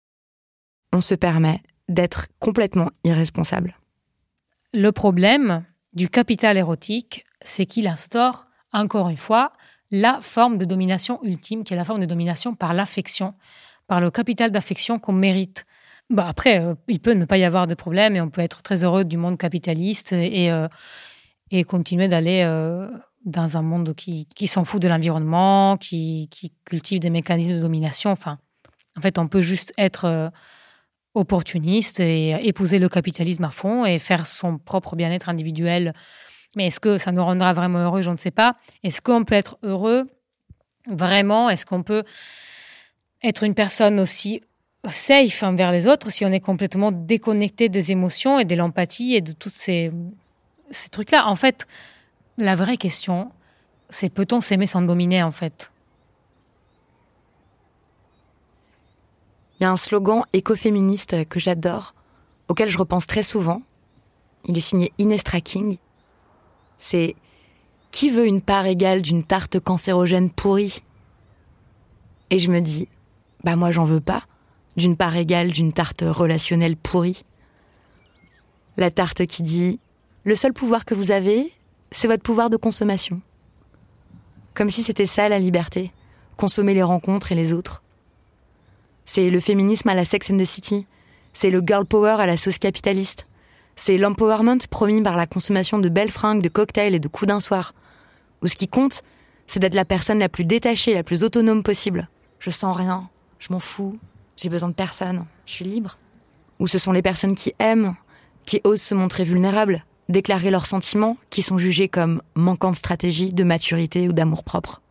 on 0.94 1.02
se 1.02 1.16
permet 1.16 1.62
d'être 1.90 2.28
complètement 2.40 2.92
irresponsable. 3.04 3.78
Le 4.74 4.92
problème 4.92 5.66
du 5.94 6.10
capital 6.10 6.58
érotique, 6.58 7.26
c'est 7.42 7.66
qu'il 7.66 7.88
instaure, 7.88 8.48
encore 8.72 9.10
une 9.10 9.18
fois, 9.18 9.54
la 9.92 10.20
forme 10.22 10.58
de 10.58 10.66
domination 10.66 11.24
ultime, 11.24 11.64
qui 11.64 11.74
est 11.74 11.78
la 11.78 11.86
forme 11.86 12.02
de 12.02 12.06
domination 12.06 12.56
par 12.56 12.74
l'affection, 12.74 13.34
par 13.88 14.02
le 14.02 14.12
capital 14.12 14.52
d'affection 14.52 15.00
qu'on 15.00 15.14
mérite. 15.14 15.66
Bah 16.10 16.28
après, 16.28 16.64
euh, 16.64 16.76
il 16.88 17.00
peut 17.02 17.14
ne 17.14 17.26
pas 17.26 17.38
y 17.38 17.44
avoir 17.44 17.68
de 17.68 17.76
problème 17.76 18.16
et 18.16 18.22
on 18.22 18.30
peut 18.30 18.42
être 18.42 18.62
très 18.62 18.84
heureux 18.84 19.04
du 19.04 19.18
monde 19.18 19.38
capitaliste 19.38 20.14
et, 20.14 20.50
euh, 20.52 20.68
et 21.52 21.66
continuer 21.66 22.08
d'aller 22.08 22.44
euh, 22.46 22.88
dans 23.26 23.58
un 23.58 23.62
monde 23.62 23.94
qui, 23.94 24.26
qui 24.34 24.48
s'en 24.48 24.64
fout 24.64 24.82
de 24.82 24.88
l'environnement, 24.88 25.76
qui, 25.76 26.30
qui, 26.32 26.54
cultive 26.64 27.00
des 27.00 27.10
mécanismes 27.10 27.54
de 27.54 27.60
domination. 27.60 28.12
Enfin, 28.12 28.40
en 28.98 29.02
fait, 29.02 29.18
on 29.18 29.28
peut 29.28 29.42
juste 29.42 29.74
être 29.78 30.32
opportuniste 31.14 32.00
et 32.00 32.32
épouser 32.48 32.80
le 32.80 32.88
capitalisme 32.90 33.44
à 33.44 33.50
fond 33.50 33.86
et 33.86 34.00
faire 34.00 34.26
son 34.26 34.58
propre 34.58 34.96
bien-être 34.96 35.30
individuel. 35.30 35.94
Mais 36.56 36.68
est-ce 36.68 36.80
que 36.80 36.98
ça 36.98 37.12
nous 37.12 37.24
rendra 37.24 37.54
vraiment 37.54 37.80
heureux? 37.80 38.02
Je 38.02 38.10
ne 38.10 38.18
sais 38.18 38.32
pas. 38.32 38.56
Est-ce 38.84 39.02
qu'on 39.02 39.26
peut 39.26 39.36
être 39.36 39.58
heureux? 39.62 40.08
Vraiment? 40.88 41.50
Est-ce 41.50 41.66
qu'on 41.66 41.84
peut 41.84 42.04
être 43.24 43.44
une 43.44 43.56
personne 43.56 44.00
aussi 44.00 44.42
safe 44.92 45.44
envers 45.44 45.72
les 45.72 45.88
autres 45.88 46.12
si 46.12 46.26
on 46.26 46.32
est 46.32 46.40
complètement 46.40 46.92
déconnecté 46.92 47.70
des 47.70 47.92
émotions 47.92 48.40
et 48.40 48.46
de 48.46 48.56
l'empathie 48.56 49.16
et 49.16 49.22
de 49.22 49.32
toutes 49.32 49.54
ces 49.54 49.92
trucs-là. 50.92 51.28
En 51.28 51.36
fait, 51.36 51.68
la 52.38 52.56
vraie 52.56 52.78
question, 52.78 53.32
c'est 53.90 54.10
peut-on 54.10 54.42
s'aimer 54.42 54.68
sans 54.68 54.82
dominer, 54.82 55.24
en 55.24 55.32
fait? 55.32 55.72
Il 59.60 59.64
y 59.64 59.66
a 59.66 59.72
un 59.72 59.78
slogan 59.78 60.24
écoféministe 60.34 61.28
que 61.28 61.40
j'adore, 61.40 61.96
auquel 62.48 62.70
je 62.70 62.78
repense 62.78 63.08
très 63.08 63.24
souvent. 63.24 63.64
Il 64.46 64.58
est 64.58 64.62
signé 64.62 64.94
Ines 65.00 65.18
Tracking. 65.18 65.78
C'est 66.78 67.16
Qui 67.90 68.12
veut 68.12 68.28
une 68.28 68.42
part 68.42 68.68
égale 68.68 69.02
d'une 69.02 69.24
tarte 69.24 69.60
cancérogène 69.60 70.30
pourrie? 70.30 70.84
Et 72.30 72.38
je 72.38 72.52
me 72.52 72.62
dis 72.62 72.88
Bah, 73.44 73.56
moi, 73.56 73.72
j'en 73.72 73.86
veux 73.86 74.00
pas 74.00 74.24
d'une 74.78 74.96
part 74.96 75.16
égale 75.16 75.52
d'une 75.52 75.74
tarte 75.74 76.04
relationnelle 76.08 76.78
pourrie. 76.78 77.24
La 78.78 78.92
tarte 78.92 79.26
qui 79.26 79.44
dit 79.44 79.80
le 80.24 80.36
seul 80.36 80.54
pouvoir 80.54 80.86
que 80.86 80.94
vous 80.94 81.12
avez, 81.12 81.52
c'est 81.92 82.08
votre 82.08 82.24
pouvoir 82.24 82.50
de 82.50 82.58
consommation. 82.58 83.22
Comme 84.54 84.70
si 84.70 84.84
c'était 84.84 85.06
ça 85.06 85.30
la 85.30 85.40
liberté, 85.40 85.92
consommer 86.36 86.74
les 86.74 86.84
rencontres 86.84 87.32
et 87.32 87.36
les 87.36 87.54
autres. 87.54 87.82
C'est 89.06 89.30
le 89.30 89.40
féminisme 89.40 89.90
à 89.90 89.94
la 89.96 90.04
Sex 90.04 90.30
and 90.30 90.38
the 90.38 90.46
City, 90.46 90.86
c'est 91.34 91.50
le 91.50 91.62
girl 91.66 91.86
power 91.86 92.18
à 92.20 92.28
la 92.28 92.36
sauce 92.36 92.58
capitaliste, 92.58 93.26
c'est 93.76 93.98
l'empowerment 93.98 94.68
promis 94.70 95.02
par 95.02 95.16
la 95.16 95.28
consommation 95.28 95.80
de 95.80 95.88
belles 95.88 96.12
fringues, 96.12 96.42
de 96.42 96.50
cocktails 96.50 96.96
et 96.96 97.00
de 97.00 97.08
coups 97.08 97.30
d'un 97.30 97.40
soir. 97.40 97.74
Où 98.42 98.48
ce 98.48 98.56
qui 98.56 98.68
compte, 98.68 99.04
c'est 99.48 99.60
d'être 99.60 99.76
la 99.76 99.86
personne 99.86 100.20
la 100.20 100.30
plus 100.30 100.46
détachée, 100.46 100.94
la 100.94 101.04
plus 101.04 101.24
autonome 101.24 101.64
possible. 101.64 102.10
Je 102.40 102.50
sens 102.50 102.76
rien, 102.76 103.10
je 103.40 103.54
m'en 103.54 103.60
fous, 103.60 103.98
j'ai 104.38 104.50
besoin 104.50 104.70
de 104.70 104.74
personne, 104.76 105.26
je 105.46 105.52
suis 105.52 105.66
libre. 105.66 105.98
Ou 106.60 106.68
ce 106.68 106.78
sont 106.78 106.92
les 106.92 107.02
personnes 107.02 107.36
qui 107.36 107.54
aiment, 107.60 107.96
qui 108.46 108.62
osent 108.64 108.82
se 108.82 108.96
montrer 108.96 109.24
vulnérables, 109.24 109.84
déclarer 110.10 110.52
leurs 110.52 110.66
sentiments 110.66 111.18
qui 111.30 111.42
sont 111.42 111.58
jugés 111.58 111.90
comme 111.90 112.22
manquant 112.36 112.72
de 112.72 112.76
stratégie, 112.76 113.34
de 113.34 113.44
maturité 113.44 114.08
ou 114.08 114.14
d'amour 114.14 114.44
propre. 114.44 114.82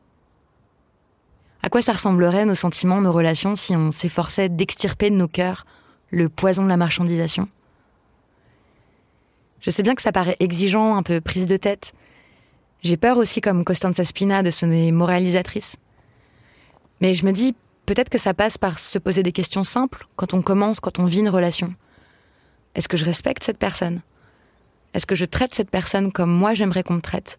À 1.62 1.68
quoi 1.68 1.82
ça 1.82 1.94
ressemblerait 1.94 2.44
nos 2.44 2.54
sentiments, 2.54 3.00
nos 3.00 3.12
relations 3.12 3.56
si 3.56 3.74
on 3.74 3.90
s'efforçait 3.90 4.48
d'extirper 4.48 5.10
de 5.10 5.16
nos 5.16 5.28
cœurs 5.28 5.64
le 6.10 6.28
poison 6.28 6.62
de 6.62 6.68
la 6.68 6.76
marchandisation? 6.76 7.48
Je 9.60 9.70
sais 9.70 9.82
bien 9.82 9.94
que 9.94 10.02
ça 10.02 10.12
paraît 10.12 10.36
exigeant, 10.38 10.96
un 10.96 11.02
peu 11.02 11.20
prise 11.20 11.46
de 11.46 11.56
tête. 11.56 11.92
J'ai 12.82 12.96
peur 12.96 13.16
aussi 13.16 13.40
comme 13.40 13.64
Costanza 13.64 14.04
Spina 14.04 14.42
de 14.42 14.50
sonner 14.50 14.92
moralisatrice. 14.92 15.76
Mais 17.00 17.14
je 17.14 17.26
me 17.26 17.32
dis 17.32 17.56
peut-être 17.86 18.10
que 18.10 18.18
ça 18.18 18.34
passe 18.34 18.58
par 18.58 18.78
se 18.78 18.98
poser 18.98 19.22
des 19.22 19.32
questions 19.32 19.64
simples 19.64 20.06
quand 20.16 20.34
on 20.34 20.42
commence, 20.42 20.80
quand 20.80 20.98
on 20.98 21.04
vit 21.04 21.20
une 21.20 21.28
relation. 21.28 21.74
Est-ce 22.74 22.88
que 22.88 22.96
je 22.96 23.04
respecte 23.04 23.42
cette 23.42 23.58
personne? 23.58 24.02
Est-ce 24.92 25.06
que 25.06 25.14
je 25.14 25.24
traite 25.24 25.54
cette 25.54 25.70
personne 25.70 26.12
comme 26.12 26.30
moi 26.30 26.54
j'aimerais 26.54 26.82
qu'on 26.82 26.94
me 26.94 27.00
traite? 27.00 27.38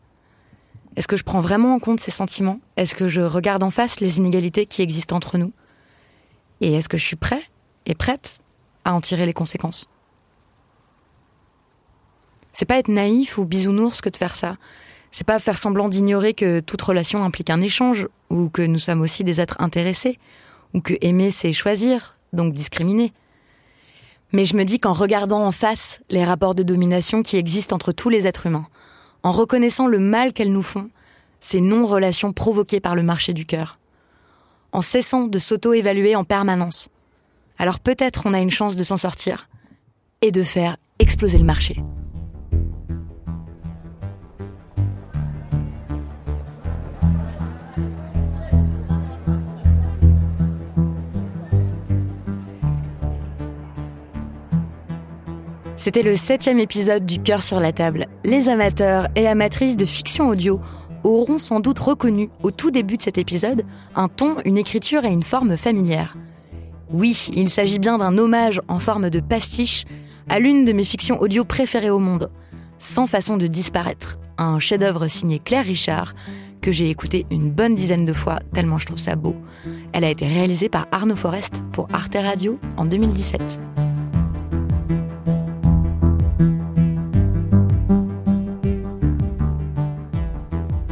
Est-ce 0.96 1.08
que 1.08 1.18
je 1.18 1.24
prends 1.24 1.42
vraiment 1.42 1.76
en 1.76 1.80
compte 1.80 2.00
ses 2.00 2.12
sentiments? 2.12 2.60
Est-ce 2.76 2.96
que 2.96 3.08
je 3.08 3.22
regarde 3.22 3.64
en 3.64 3.70
face 3.70 4.00
les 4.00 4.18
inégalités 4.18 4.66
qui 4.66 4.82
existent 4.82 5.16
entre 5.16 5.38
nous? 5.38 5.54
Et 6.62 6.74
est-ce 6.74 6.90
que 6.90 6.98
je 6.98 7.06
suis 7.06 7.16
prêt 7.16 7.42
et 7.86 7.94
prête 7.94 8.40
à 8.84 8.94
en 8.94 9.02
tirer 9.02 9.28
les 9.28 9.34
conséquences? 9.34 9.90
C'est 12.54 12.66
pas 12.66 12.80
être 12.80 12.88
naïf 12.88 13.38
ou 13.38 13.46
bisounours 13.46 14.02
que 14.02 14.10
de 14.10 14.18
faire 14.18 14.36
ça. 14.36 14.58
C'est 15.18 15.26
pas 15.26 15.40
faire 15.40 15.58
semblant 15.58 15.90
d'ignorer 15.90 16.36
que 16.36 16.60
toute 16.60 16.84
relation 16.84 17.24
implique 17.24 17.50
un 17.50 17.60
échange, 17.60 18.08
ou 18.30 18.50
que 18.50 18.62
nous 18.62 18.78
sommes 18.78 19.02
aussi 19.02 19.24
des 19.24 19.42
êtres 19.42 19.56
intéressés, 19.58 20.20
ou 20.76 20.80
que 20.80 20.94
aimer 21.02 21.32
c'est 21.32 21.54
choisir, 21.54 22.18
donc 22.34 22.54
discriminer. 22.54 23.14
Mais 24.32 24.46
je 24.46 24.56
me 24.56 24.64
dis 24.64 24.80
qu'en 24.80 24.94
regardant 24.94 25.44
en 25.44 25.52
face 25.52 26.02
les 26.12 26.24
rapports 26.24 26.54
de 26.54 26.62
domination 26.62 27.24
qui 27.24 27.38
existent 27.38 27.76
entre 27.76 27.94
tous 27.94 28.10
les 28.10 28.28
êtres 28.28 28.46
humains, 28.46 28.68
en 29.24 29.32
reconnaissant 29.32 29.88
le 29.88 29.98
mal 29.98 30.34
qu'elles 30.34 30.54
nous 30.54 30.62
font, 30.62 30.92
ces 31.40 31.62
non-relations 31.62 32.32
provoquées 32.32 32.80
par 32.80 32.94
le 32.94 33.02
marché 33.02 33.34
du 33.34 33.48
cœur, 33.48 33.80
en 34.72 34.82
cessant 34.82 35.24
de 35.24 35.40
s'auto-évaluer 35.40 36.16
en 36.16 36.26
permanence, 36.26 36.90
alors 37.58 37.80
peut-être 37.80 38.28
on 38.28 38.36
a 38.36 38.40
une 38.40 38.52
chance 38.52 38.76
de 38.76 38.84
s'en 38.84 38.98
sortir 38.98 39.50
et 40.22 40.30
de 40.30 40.44
faire 40.44 40.78
exploser 41.00 41.40
le 41.40 41.44
marché. 41.44 41.82
C'était 55.78 56.02
le 56.02 56.18
septième 56.18 56.58
épisode 56.58 57.06
du 57.06 57.20
Cœur 57.20 57.44
sur 57.44 57.60
la 57.60 57.72
table. 57.72 58.08
Les 58.26 58.50
amateurs 58.50 59.08
et 59.16 59.28
amatrices 59.28 59.78
de 59.78 59.86
fiction 59.86 60.28
audio 60.28 60.60
auront 61.04 61.38
sans 61.38 61.60
doute 61.60 61.78
reconnu 61.78 62.30
au 62.42 62.50
tout 62.50 62.72
début 62.72 62.98
de 62.98 63.04
cet 63.04 63.20
épisode 63.20 63.64
un 63.96 64.08
ton, 64.08 64.38
une 64.44 64.58
écriture 64.58 65.06
et 65.06 65.12
une 65.12 65.22
forme 65.22 65.56
familière. 65.56 66.18
Oui, 66.92 67.30
il 67.36 67.52
s'agit 67.52 67.78
bien 67.78 68.00
d'un 68.00 68.18
hommage 68.18 68.60
en 68.68 68.80
forme 68.80 69.12
de 69.12 69.20
pastiche 69.20 69.86
à 70.30 70.40
l'une 70.40 70.66
de 70.66 70.74
mes 70.74 70.84
fictions 70.84 71.22
audio 71.22 71.46
préférées 71.46 71.92
au 71.92 72.00
monde, 72.00 72.32
Sans 72.80 73.06
façon 73.06 73.38
de 73.38 73.46
disparaître, 73.46 74.18
un 74.40 74.58
chef-d'œuvre 74.58 75.08
signé 75.08 75.40
Claire 75.40 75.66
Richard 75.66 76.16
que 76.60 76.72
j'ai 76.72 76.90
écouté 76.90 77.28
une 77.30 77.52
bonne 77.52 77.76
dizaine 77.76 78.04
de 78.04 78.14
fois 78.14 78.40
tellement 78.52 78.80
je 78.80 78.88
trouve 78.88 78.98
ça 78.98 79.16
beau. 79.16 79.36
Elle 79.94 80.04
a 80.04 80.10
été 80.10 80.26
réalisée 80.26 80.70
par 80.70 80.88
Arnaud 80.92 81.16
Forest 81.16 81.62
pour 81.72 81.88
Arte 81.94 82.16
Radio 82.16 82.60
en 82.78 82.86
2017. 82.86 83.87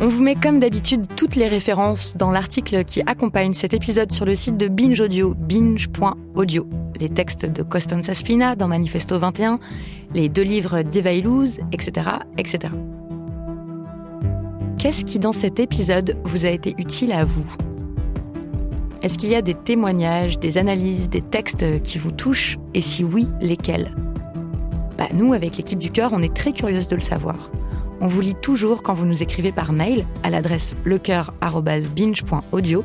Vous 0.07 0.23
met 0.23 0.35
comme 0.35 0.59
d'habitude 0.59 1.07
toutes 1.15 1.35
les 1.35 1.47
références 1.47 2.15
dans 2.15 2.29
l'article 2.29 2.83
qui 2.83 3.01
accompagne 3.07 3.53
cet 3.53 3.73
épisode 3.73 4.11
sur 4.11 4.25
le 4.25 4.35
site 4.35 4.57
de 4.57 4.67
Binge 4.67 4.99
Audio, 4.99 5.33
binge.audio. 5.33 6.67
Les 6.99 7.09
textes 7.09 7.45
de 7.45 7.63
Costanza 7.63 8.13
Spina 8.13 8.55
dans 8.55 8.67
Manifesto 8.67 9.17
21, 9.17 9.59
les 10.13 10.29
deux 10.29 10.43
livres 10.43 10.81
d'Eva 10.83 11.11
Illouz, 11.11 11.59
etc., 11.71 12.07
etc. 12.37 12.73
Qu'est-ce 14.77 15.05
qui, 15.05 15.17
dans 15.17 15.33
cet 15.33 15.59
épisode, 15.59 16.17
vous 16.23 16.45
a 16.45 16.49
été 16.49 16.75
utile 16.77 17.11
à 17.11 17.23
vous? 17.23 17.45
Est-ce 19.01 19.17
qu'il 19.17 19.29
y 19.29 19.35
a 19.35 19.41
des 19.41 19.55
témoignages, 19.55 20.39
des 20.39 20.57
analyses, 20.57 21.09
des 21.09 21.21
textes 21.21 21.81
qui 21.83 21.97
vous 21.97 22.11
touchent? 22.11 22.57
Et 22.73 22.81
si 22.81 23.03
oui, 23.03 23.27
lesquels? 23.41 23.95
Bah, 24.97 25.07
Nous, 25.13 25.33
avec 25.33 25.57
l'équipe 25.57 25.79
du 25.79 25.89
cœur, 25.89 26.11
on 26.13 26.21
est 26.21 26.35
très 26.35 26.51
curieuse 26.51 26.87
de 26.87 26.95
le 26.95 27.01
savoir. 27.01 27.49
On 28.01 28.07
vous 28.07 28.21
lit 28.21 28.35
toujours 28.35 28.83
quand 28.83 28.93
vous 28.93 29.05
nous 29.05 29.23
écrivez 29.23 29.51
par 29.51 29.71
mail 29.71 30.05
à 30.23 30.29
l'adresse 30.29 30.75
lecoeur.binge.audio 30.83 32.83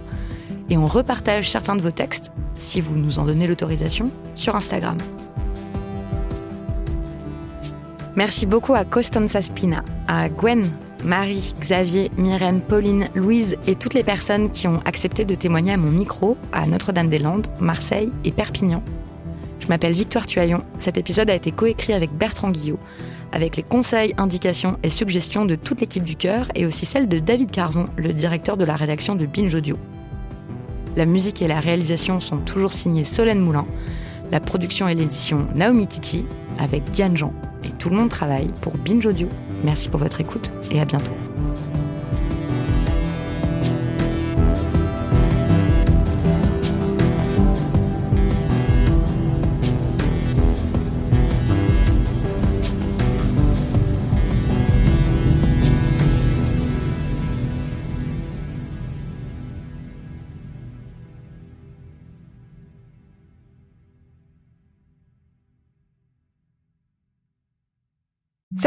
et 0.68 0.76
on 0.76 0.86
repartage 0.86 1.50
certains 1.50 1.74
de 1.74 1.80
vos 1.80 1.90
textes, 1.90 2.30
si 2.58 2.80
vous 2.80 2.96
nous 2.96 3.18
en 3.18 3.24
donnez 3.24 3.46
l'autorisation, 3.46 4.10
sur 4.34 4.54
Instagram. 4.54 4.98
Merci 8.16 8.46
beaucoup 8.46 8.74
à 8.74 8.84
Costanza 8.84 9.42
Spina, 9.42 9.84
à 10.06 10.28
Gwen, 10.28 10.70
Marie, 11.04 11.54
Xavier, 11.58 12.10
Myrène, 12.16 12.60
Pauline, 12.60 13.08
Louise 13.14 13.56
et 13.66 13.74
toutes 13.74 13.94
les 13.94 14.04
personnes 14.04 14.50
qui 14.50 14.68
ont 14.68 14.80
accepté 14.84 15.24
de 15.24 15.34
témoigner 15.34 15.72
à 15.72 15.76
mon 15.76 15.90
micro 15.90 16.36
à 16.52 16.66
Notre-Dame-des-Landes, 16.66 17.48
Marseille 17.58 18.12
et 18.24 18.30
Perpignan. 18.30 18.82
Je 19.60 19.68
m'appelle 19.68 19.92
Victoire 19.92 20.26
Tuaillon. 20.26 20.62
Cet 20.78 20.98
épisode 20.98 21.30
a 21.30 21.34
été 21.34 21.52
coécrit 21.52 21.92
avec 21.92 22.10
Bertrand 22.12 22.50
Guillot 22.50 22.78
avec 23.32 23.56
les 23.56 23.62
conseils, 23.62 24.14
indications 24.18 24.78
et 24.82 24.90
suggestions 24.90 25.44
de 25.44 25.54
toute 25.54 25.80
l'équipe 25.80 26.04
du 26.04 26.16
cœur 26.16 26.48
et 26.54 26.66
aussi 26.66 26.86
celle 26.86 27.08
de 27.08 27.18
David 27.18 27.50
Carzon, 27.50 27.88
le 27.96 28.12
directeur 28.12 28.56
de 28.56 28.64
la 28.64 28.76
rédaction 28.76 29.14
de 29.14 29.26
Binge 29.26 29.54
Audio. 29.54 29.78
La 30.96 31.06
musique 31.06 31.40
et 31.42 31.48
la 31.48 31.60
réalisation 31.60 32.20
sont 32.20 32.38
toujours 32.38 32.72
signées 32.72 33.04
Solène 33.04 33.40
Moulin, 33.40 33.66
la 34.30 34.40
production 34.40 34.88
et 34.88 34.94
l'édition 34.94 35.46
Naomi 35.54 35.86
Titi, 35.86 36.24
avec 36.58 36.82
Diane 36.90 37.16
Jean. 37.16 37.32
Et 37.64 37.70
tout 37.78 37.90
le 37.90 37.96
monde 37.96 38.08
travaille 38.08 38.48
pour 38.60 38.74
Binge 38.76 39.06
Audio. 39.06 39.28
Merci 39.64 39.88
pour 39.88 40.00
votre 40.00 40.20
écoute 40.20 40.52
et 40.70 40.80
à 40.80 40.84
bientôt. 40.84 41.12